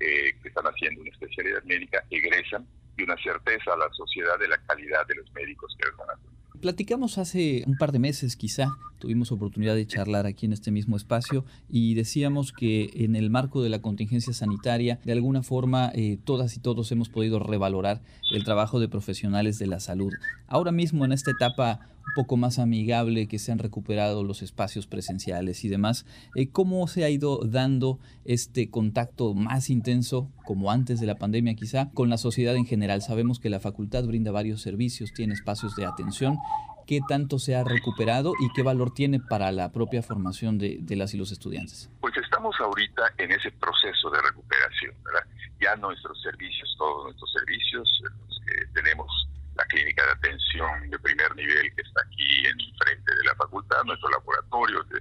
[0.00, 2.66] eh, que están haciendo una especialidad médica egresan
[2.96, 6.39] y una certeza a la sociedad de la calidad de los médicos que a hacer.
[6.60, 10.94] Platicamos hace un par de meses quizá, tuvimos oportunidad de charlar aquí en este mismo
[10.94, 16.18] espacio y decíamos que en el marco de la contingencia sanitaria, de alguna forma eh,
[16.22, 20.12] todas y todos hemos podido revalorar el trabajo de profesionales de la salud.
[20.48, 24.86] Ahora mismo en esta etapa un poco más amigable, que se han recuperado los espacios
[24.86, 26.06] presenciales y demás.
[26.34, 31.54] Eh, ¿Cómo se ha ido dando este contacto más intenso, como antes de la pandemia
[31.54, 33.02] quizá, con la sociedad en general?
[33.02, 36.38] Sabemos que la facultad brinda varios servicios, tiene espacios de atención.
[36.86, 40.96] ¿Qué tanto se ha recuperado y qué valor tiene para la propia formación de, de
[40.96, 41.88] las y los estudiantes?
[42.00, 45.20] Pues estamos ahorita en ese proceso de recuperación, ¿verdad?
[45.60, 49.29] Ya nuestros servicios, todos nuestros servicios, los que tenemos
[49.60, 53.84] la clínica de atención de primer nivel que está aquí en frente de la facultad,
[53.84, 55.00] nuestro laboratorio de,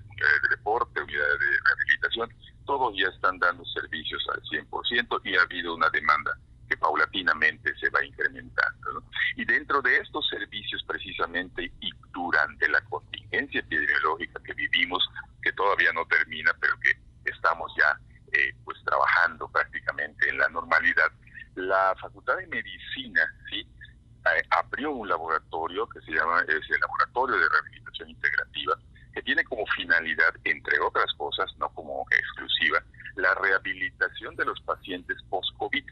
[0.49, 2.33] deporte, unidades de rehabilitación,
[2.65, 6.37] todos ya están dando servicios al 100% y ha habido una demanda
[6.67, 9.03] que paulatinamente se va incrementando.
[9.37, 15.07] Y dentro de estos servicios precisamente y durante la contingencia epidemiológica que vivimos,
[15.41, 16.91] que todavía no termina, pero que
[17.31, 17.97] estamos ya
[18.33, 21.11] eh, pues trabajando prácticamente en la normalidad,
[21.55, 23.65] la Facultad de Medicina, ¿sí?
[24.51, 28.77] Abrió un laboratorio que se llama es el Laboratorio de Rehabilitación Integrativa,
[29.13, 32.83] que tiene como finalidad, entre otras cosas, no como exclusiva,
[33.15, 35.85] la rehabilitación de los pacientes post-COVID.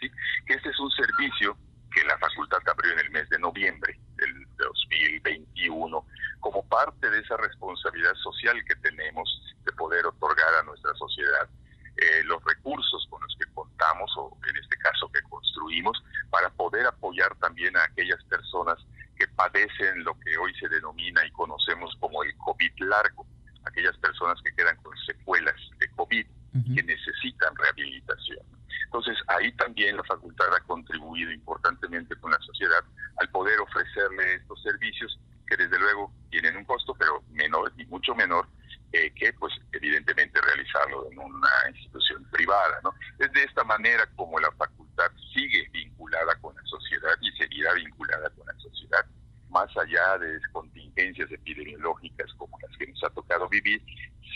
[0.00, 0.10] ¿sí?
[0.46, 1.56] Este es un servicio
[1.94, 6.06] que la facultad abrió en el mes de noviembre del 2021
[6.40, 11.48] como parte de esa responsabilidad social que tenemos de poder otorgar a nuestra sociedad
[11.96, 16.86] eh, los recursos con los que contamos o en este caso que construimos para poder
[16.86, 18.78] apoyar también a aquellas personas
[19.16, 23.26] que padecen lo que hoy se denomina y conocemos como el COVID largo,
[23.64, 26.26] aquellas personas que quedan con secuelas de COVID
[26.74, 28.44] que necesitan rehabilitación.
[28.84, 32.84] Entonces, ahí también la facultad ha contribuido importantemente con la sociedad
[33.16, 38.14] al poder ofrecerle estos servicios que desde luego tienen un costo, pero menor y mucho
[38.14, 38.46] menor
[38.92, 42.94] eh, que, pues, evidentemente realizarlo en una institución privada, ¿no?
[43.18, 48.28] Es de esta manera como la facultad sigue vinculada con la sociedad y seguirá vinculada
[48.30, 49.04] con la sociedad,
[49.48, 53.82] más allá de contingencias epidemiológicas como las que nos ha tocado vivir,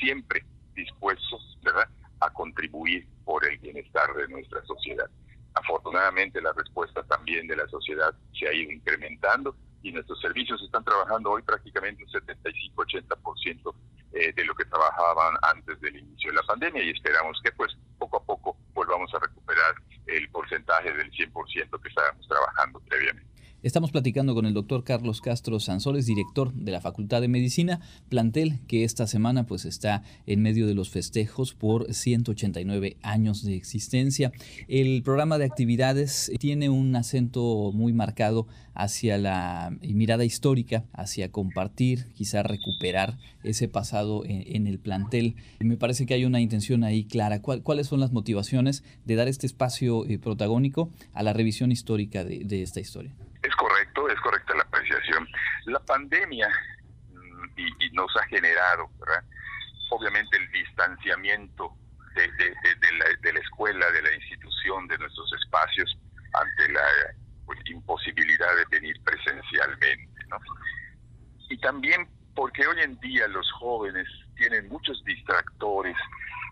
[0.00, 0.44] siempre
[0.74, 1.88] dispuestos, ¿verdad?,
[2.20, 5.11] a contribuir por el bienestar de nuestra sociedad.
[5.54, 10.84] Afortunadamente la respuesta también de la sociedad se ha ido incrementando y nuestros servicios están
[10.84, 13.74] trabajando hoy prácticamente un 75-80%
[14.17, 17.77] eh, de lo que trabajaban antes del inicio de la pandemia y esperamos que pues
[17.99, 19.75] poco a poco volvamos a recuperar
[20.07, 23.36] el porcentaje del 100% que estábamos trabajando previamente.
[23.67, 28.61] Estamos platicando con el doctor Carlos Castro Sansoles, director de la Facultad de Medicina, plantel
[28.69, 34.31] que esta semana pues está en medio de los festejos por 189 años de existencia.
[34.69, 42.07] El programa de actividades tiene un acento muy marcado hacia la mirada histórica, hacia compartir,
[42.14, 45.35] quizá recuperar ese pasado en, el plantel.
[45.59, 47.43] Me parece que hay una intención ahí clara.
[47.43, 52.62] ¿Cuáles son las motivaciones de dar este espacio eh, protagónico a la revisión histórica de
[52.62, 53.12] esta historia?
[54.09, 55.26] Es correcta la apreciación.
[55.64, 56.49] La pandemia
[57.09, 58.90] mm, y, nos ha generado,
[59.90, 61.72] obviamente, el distanciamiento
[62.14, 65.99] de, la, escuela, de la institución, de nuestros espacios
[66.34, 66.86] ante la
[67.47, 70.26] pues, imposibilidad de venir presencialmente.
[71.49, 75.97] Y también porque hoy en día los jóvenes tienen muchos distractores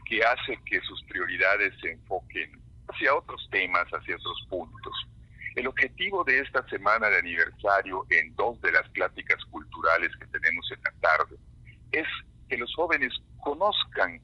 [0.07, 5.09] que hacen que sus prioridades se enfoquen hacia otros temas, hacia otros puntos.
[5.55, 10.69] El objetivo de esta semana de aniversario en dos de las pláticas culturales que tenemos
[10.73, 11.37] en la tarde
[11.93, 12.07] es
[12.49, 14.21] que los jóvenes conozcan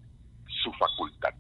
[0.63, 1.33] su facultad,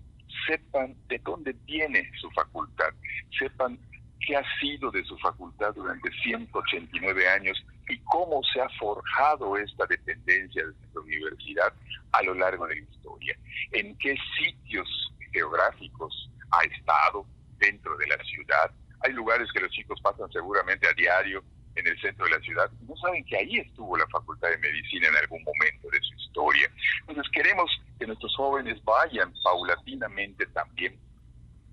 [0.47, 2.91] sepan de dónde viene su facultad,
[3.37, 3.79] sepan
[4.25, 9.87] qué ha sido de su facultad durante 189 años y cómo se ha forjado esta
[9.87, 11.73] dependencia de nuestra universidad
[12.13, 13.37] a lo largo de la historia,
[13.73, 14.89] en qué sitios
[15.33, 17.27] geográficos ha estado
[17.59, 18.71] dentro de la ciudad,
[19.01, 21.43] hay lugares que los chicos pasan seguramente a diario
[21.77, 25.09] en el centro de la ciudad no saben que ahí estuvo la Facultad de Medicina
[25.09, 26.71] en algún momento de su historia.
[27.07, 30.99] Entonces queremos que nuestros jóvenes vayan paulatinamente también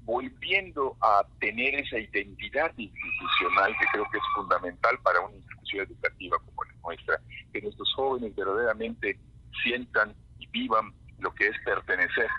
[0.03, 6.37] volviendo a tener esa identidad institucional que creo que es fundamental para una institución educativa
[6.39, 7.19] como la nuestra,
[7.51, 9.19] que nuestros jóvenes verdaderamente
[9.63, 12.29] sientan y vivan lo que es pertenecer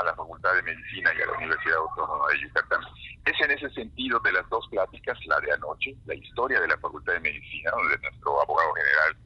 [0.00, 2.80] a la Facultad de Medicina y a la Universidad Autónoma de Yucatán.
[3.24, 6.78] Es en ese sentido de las dos pláticas, la de anoche, la historia de la
[6.78, 9.16] Facultad de Medicina, donde nuestro abogado general,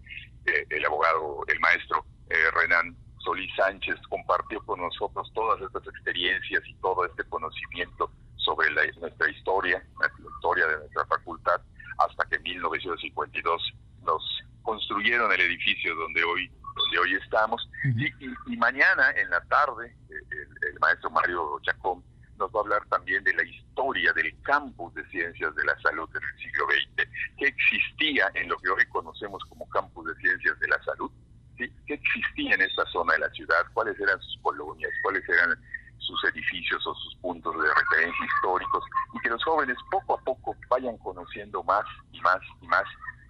[0.47, 6.62] eh, el abogado, el maestro eh, Renan Solís Sánchez, compartió con nosotros todas estas experiencias
[6.66, 11.61] y todo este conocimiento sobre nuestra historia, la historia de nuestra facultad,
[11.99, 14.23] hasta que en 1952 nos
[14.62, 17.68] construyeron el edificio donde hoy donde hoy estamos.
[17.85, 22.03] y, mañana en la tarde, el, maestro Mario Chacón
[22.39, 26.09] nos va a hablar también de la historia del campus de ciencias de la salud
[26.14, 30.59] en el siglo XX, qué existía en lo que hoy conocemos como campus de ciencias
[30.59, 31.11] de la salud,
[31.59, 31.71] ¿sí?
[31.87, 35.55] qué existía en esta zona de la ciudad, cuáles eran sus colonias, cuáles eran
[35.99, 40.57] sus edificios o sus puntos de referencia históricos, y que los jóvenes poco a poco
[40.71, 42.85] vayan conociendo más y más y más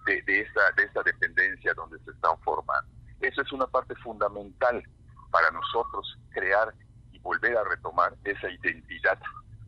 [0.05, 3.00] de, de, esta, de esta dependencia donde se están formando.
[3.21, 4.83] Eso es una parte fundamental
[5.31, 6.73] para nosotros crear
[7.11, 9.19] y volver a retomar esa identidad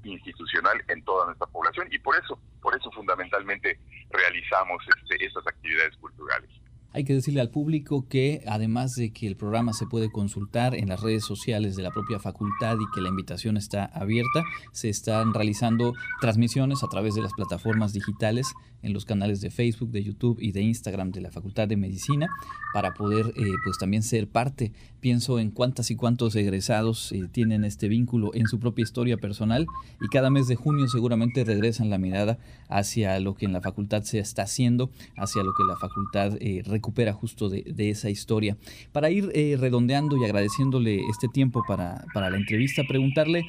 [0.03, 3.79] institucional en toda nuestra población y por eso, por eso fundamentalmente
[4.09, 6.49] realizamos este, estas actividades culturales.
[6.93, 10.89] Hay que decirle al público que además de que el programa se puede consultar en
[10.89, 15.33] las redes sociales de la propia facultad y que la invitación está abierta, se están
[15.33, 20.37] realizando transmisiones a través de las plataformas digitales en los canales de Facebook, de YouTube
[20.39, 22.27] y de Instagram de la Facultad de Medicina
[22.73, 24.73] para poder eh, pues también ser parte.
[24.99, 29.65] Pienso en cuántas y cuántos egresados eh, tienen este vínculo en su propia historia personal
[30.01, 32.37] y cada mes de junio seguramente regresan la mirada
[32.67, 36.61] hacia lo que en la facultad se está haciendo, hacia lo que la facultad eh,
[36.83, 38.57] recupera justo de, esa historia.
[38.91, 43.43] Para ir redondeando y agradeciéndole este tiempo para, para la entrevista, preguntarle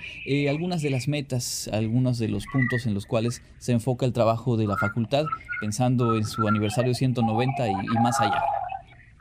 [0.49, 4.57] algunas de las metas, algunos de los puntos en los cuales se enfoca el trabajo
[4.57, 5.25] de la facultad
[5.61, 8.41] pensando en su aniversario 190 y, y más allá?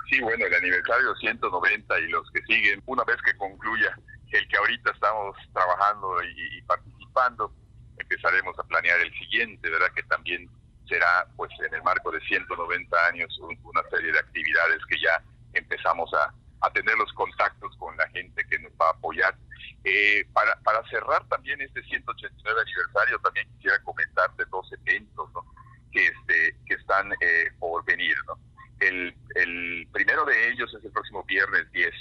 [0.09, 3.97] Sí, bueno, el aniversario 190 y los que siguen, una vez que concluya
[4.32, 7.51] el que ahorita estamos trabajando y, participando,
[7.97, 9.88] empezaremos a planear el siguiente, ¿verdad?
[9.95, 10.49] Que también
[10.88, 15.21] será, pues, en el marco de 190 años, una serie de actividades que ya
[15.53, 19.36] empezamos a, a tener los contactos con la gente que nos va a apoyar.
[19.84, 25.45] Eh, para, para cerrar también este 189 aniversario, también quisiera comentarte dos eventos, ¿no?
[25.91, 28.15] que, este, que están eh, por venir.
[28.27, 28.39] ¿no?
[28.79, 31.91] El, el, primero de ellos es el próximo viernes 10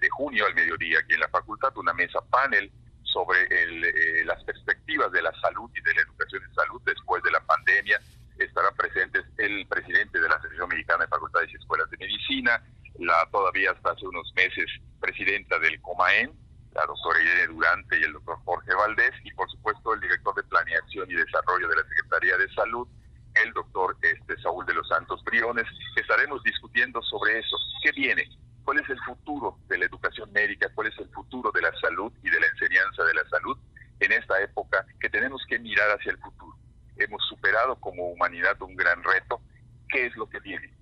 [0.00, 2.70] de, junio al mediodía aquí en la facultad, una mesa panel
[3.12, 7.22] sobre el, eh, las perspectivas de la salud y de la educación en salud después
[7.22, 8.00] de la pandemia.
[8.38, 12.62] Estarán presentes el presidente de la Asociación Mexicana de Facultades y Escuelas de Medicina,
[12.98, 14.66] la todavía hasta hace unos meses
[15.00, 16.32] presidenta del COMAEN,
[16.74, 20.42] la doctora Irene Durante y el doctor Jorge Valdés, y por supuesto el director de
[20.44, 22.88] Planeación y Desarrollo de la Secretaría de Salud,
[23.34, 25.66] el doctor este, Saúl de los Santos Briones.
[25.96, 27.56] Estaremos discutiendo sobre eso.
[27.82, 28.28] ¿Qué viene?
[28.64, 30.68] ¿Cuál es el futuro de la educación médica?
[30.74, 33.58] ¿Cuál es el futuro de la salud y de la enseñanza de la salud
[34.00, 36.56] en esta época que tenemos que mirar hacia el futuro?
[36.96, 39.42] Hemos superado como humanidad un gran reto.
[39.90, 40.72] ¿Qué es lo que viene?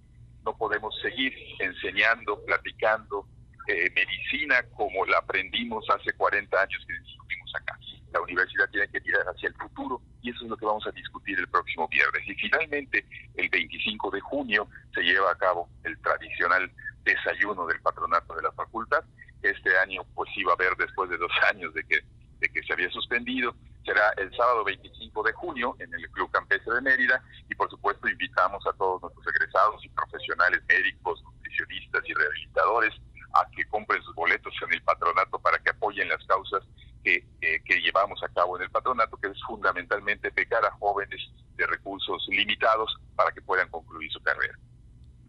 [0.45, 3.27] No podemos seguir enseñando, platicando
[3.67, 7.77] eh, medicina como la aprendimos hace 40 años que estuvimos acá
[8.13, 10.91] la universidad tiene que mirar hacia el futuro y eso es lo que vamos a
[10.91, 12.23] discutir el próximo viernes.
[12.27, 13.05] Y finalmente,
[13.37, 16.71] el 25 de junio se lleva a cabo el tradicional
[17.05, 19.05] desayuno del patronato de la facultad.
[19.43, 22.01] Este año pues iba a haber después de dos años de que,
[22.41, 23.55] de que se había suspendido.
[23.85, 26.31] Será el sábado 25 de junio en el Club
[26.75, 32.15] De Mérida y por supuesto invitamos a todos nuestros egresados y profesionales médicos, nutricionistas y
[32.15, 32.95] rehabilitadores
[33.35, 36.63] a que compren sus boletos en el patronato para que apoyen las causas
[37.05, 41.21] que, que llevamos a cabo en el patronato, que es fundamentalmente pecar a jóvenes
[41.57, 44.59] de recursos limitados para que puedan concluir su carrera.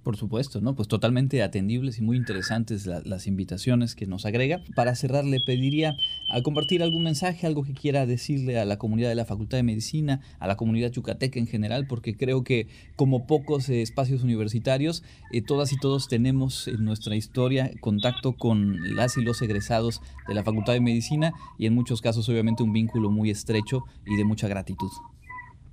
[0.04, 0.74] Por supuesto, ¿no?
[0.74, 4.60] Pues totalmente atendibles y muy interesantes las invitaciones que nos agrega.
[4.76, 5.94] Para cerrar, le pediría
[6.32, 9.64] a compartir algún mensaje, algo que quiera decirle a la comunidad de la Facultad de
[9.64, 15.42] Medicina, a la comunidad yucateca en general, porque creo que como pocos espacios universitarios, eh,
[15.42, 20.44] todas y todos tenemos en nuestra historia contacto con las y los egresados de la
[20.44, 24.48] Facultad de Medicina y en muchos casos obviamente un vínculo muy estrecho y de mucha
[24.48, 24.92] gratitud.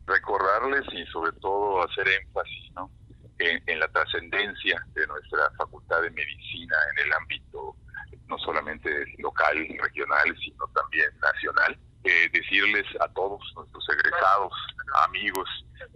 [0.06, 2.90] Recordarles y sobre todo hacer énfasis, ¿no?
[3.38, 7.76] en, la trascendencia de nuestra Facultad de Medicina en el ámbito
[8.28, 11.78] no solamente local, regional, sino también nacional.
[12.04, 14.52] Eh, decirles a todos nuestros egresados,
[15.04, 15.48] amigos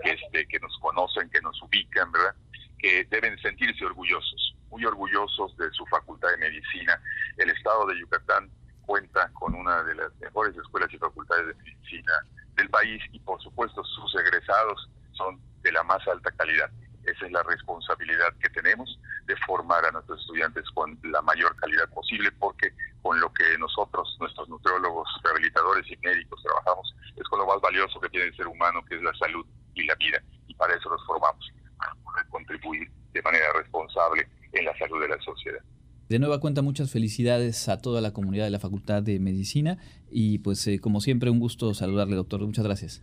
[0.04, 2.34] este, que nos conocen, que nos ubican, ¿verdad?
[2.82, 7.00] que deben sentirse orgullosos, muy orgullosos de su Facultad de Medicina.
[7.38, 8.50] El Estado de Yucatán
[8.84, 12.12] cuenta con una de las mejores escuelas y facultades de medicina
[12.56, 16.70] del país y por supuesto sus egresados son de la más alta calidad.
[17.12, 21.88] Esa es la responsabilidad que tenemos de formar a nuestros estudiantes con la mayor calidad
[21.90, 27.46] posible, porque con lo que nosotros, nuestros nutriólogos, rehabilitadores y médicos trabajamos, es con lo
[27.46, 29.44] más valioso que tiene el ser humano, que es la salud
[29.74, 30.22] y la vida.
[30.46, 35.08] Y para eso nos formamos, para poder contribuir de manera responsable en la salud de
[35.08, 35.60] la sociedad.
[36.08, 39.78] De nueva cuenta, muchas felicidades a toda la comunidad de la Facultad de Medicina
[40.10, 42.40] y pues eh, como siempre un gusto saludarle, doctor.
[42.40, 43.02] Muchas gracias.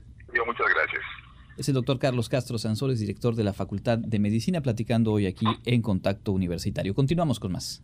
[1.59, 5.45] Es el doctor Carlos Castro Sansores, director de la Facultad de Medicina, platicando hoy aquí
[5.65, 6.95] en Contacto Universitario.
[6.95, 7.83] Continuamos con más.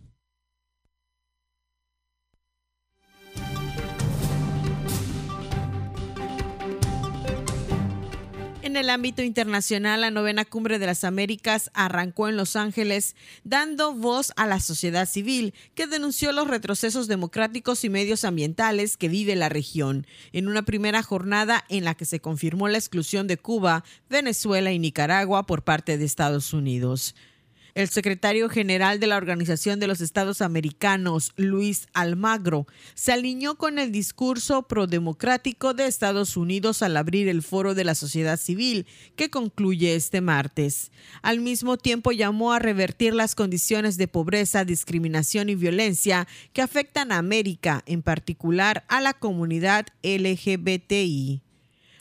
[8.75, 13.15] En el ámbito internacional, la novena cumbre de las Américas arrancó en Los Ángeles,
[13.45, 19.07] dando voz a la sociedad civil, que denunció los retrocesos democráticos y medios ambientales que
[19.07, 23.37] vive la región, en una primera jornada en la que se confirmó la exclusión de
[23.37, 27.15] Cuba, Venezuela y Nicaragua por parte de Estados Unidos.
[27.75, 33.79] El secretario general de la Organización de los Estados Americanos, Luis Almagro, se alineó con
[33.79, 39.29] el discurso prodemocrático de Estados Unidos al abrir el foro de la sociedad civil, que
[39.29, 40.89] concluye este martes.
[41.21, 47.11] Al mismo tiempo llamó a revertir las condiciones de pobreza, discriminación y violencia que afectan
[47.11, 51.44] a América, en particular a la comunidad LGBTI.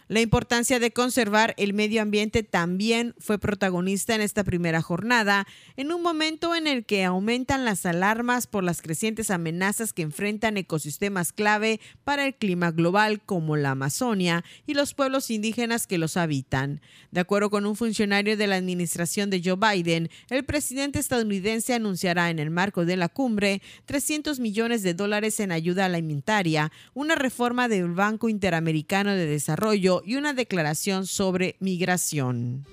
[0.06, 5.46] La importancia de conservar el medio ambiente también fue protagonista en esta primera jornada,
[5.78, 10.58] en un momento en el que aumentan las alarmas por las crecientes amenazas que enfrentan
[10.58, 16.18] ecosistemas clave para el clima global como la Amazonia y los pueblos indígenas que los
[16.18, 16.82] habitan.
[17.10, 22.28] De acuerdo con un funcionario de la administración de Joe Biden, el presidente estadounidense anunciará
[22.28, 27.68] en el marco de la cumbre 300 millones de dólares en ayuda alimentaria, una reforma
[27.68, 32.64] del Banco Interamericano de Desarrollo y una declaración sobre migración.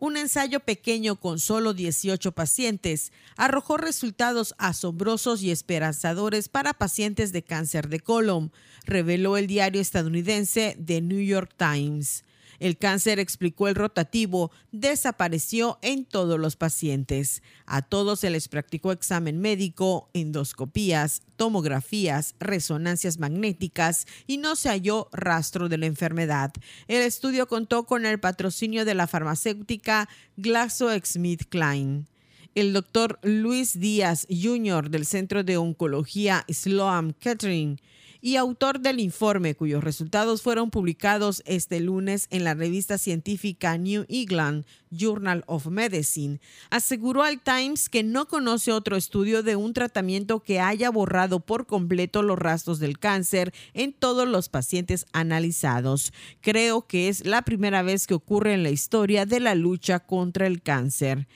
[0.00, 7.42] Un ensayo pequeño con solo 18 pacientes arrojó resultados asombrosos y esperanzadores para pacientes de
[7.42, 8.52] cáncer de colon,
[8.84, 12.24] reveló el diario estadounidense The New York Times.
[12.58, 17.42] El cáncer, explicó el rotativo, desapareció en todos los pacientes.
[17.66, 25.08] A todos se les practicó examen médico, endoscopías, tomografías, resonancias magnéticas y no se halló
[25.12, 26.52] rastro de la enfermedad.
[26.88, 32.06] El estudio contó con el patrocinio de la farmacéutica GlaxoSmithKline.
[32.54, 34.90] El doctor Luis Díaz Jr.
[34.90, 37.78] del Centro de Oncología Sloan Kettering
[38.20, 44.04] y autor del informe cuyos resultados fueron publicados este lunes en la revista científica New
[44.08, 46.40] England Journal of Medicine,
[46.70, 51.66] aseguró al Times que no conoce otro estudio de un tratamiento que haya borrado por
[51.66, 56.12] completo los rastros del cáncer en todos los pacientes analizados.
[56.40, 60.46] Creo que es la primera vez que ocurre en la historia de la lucha contra
[60.46, 61.26] el cáncer.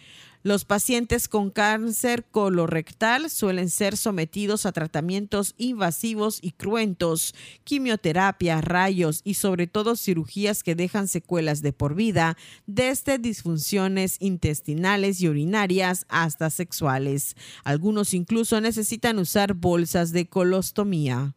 [0.45, 7.33] Los pacientes con cáncer colorectal suelen ser sometidos a tratamientos invasivos y cruentos,
[7.63, 12.37] quimioterapia, rayos y sobre todo cirugías que dejan secuelas de por vida,
[12.67, 17.37] desde disfunciones intestinales y urinarias hasta sexuales.
[17.63, 21.35] Algunos incluso necesitan usar bolsas de colostomía.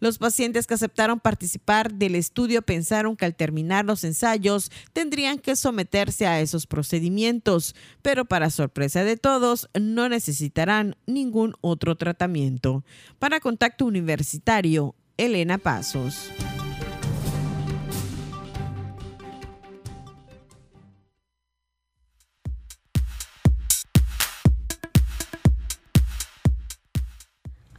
[0.00, 5.56] Los pacientes que aceptaron participar del estudio pensaron que al terminar los ensayos tendrían que
[5.56, 12.84] someterse a esos procedimientos, pero para sorpresa de todos no necesitarán ningún otro tratamiento.
[13.18, 16.30] Para Contacto Universitario, Elena Pasos.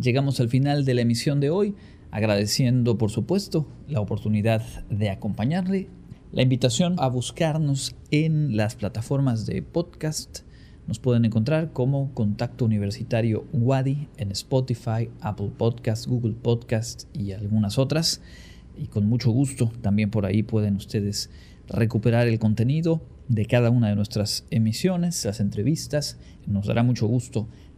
[0.00, 1.74] Llegamos al final de la emisión de hoy,
[2.10, 5.88] agradeciendo por supuesto la oportunidad de acompañarle,
[6.32, 10.40] la invitación a buscarnos en las plataformas de podcast.
[10.86, 17.78] Nos pueden encontrar como Contacto Universitario Wadi en Spotify, Apple Podcast, Google Podcast y algunas
[17.78, 18.20] otras.
[18.76, 21.30] Y con mucho gusto también por ahí pueden ustedes
[21.68, 26.18] recuperar el contenido de cada una de nuestras emisiones, las entrevistas.
[26.46, 27.48] Nos dará mucho gusto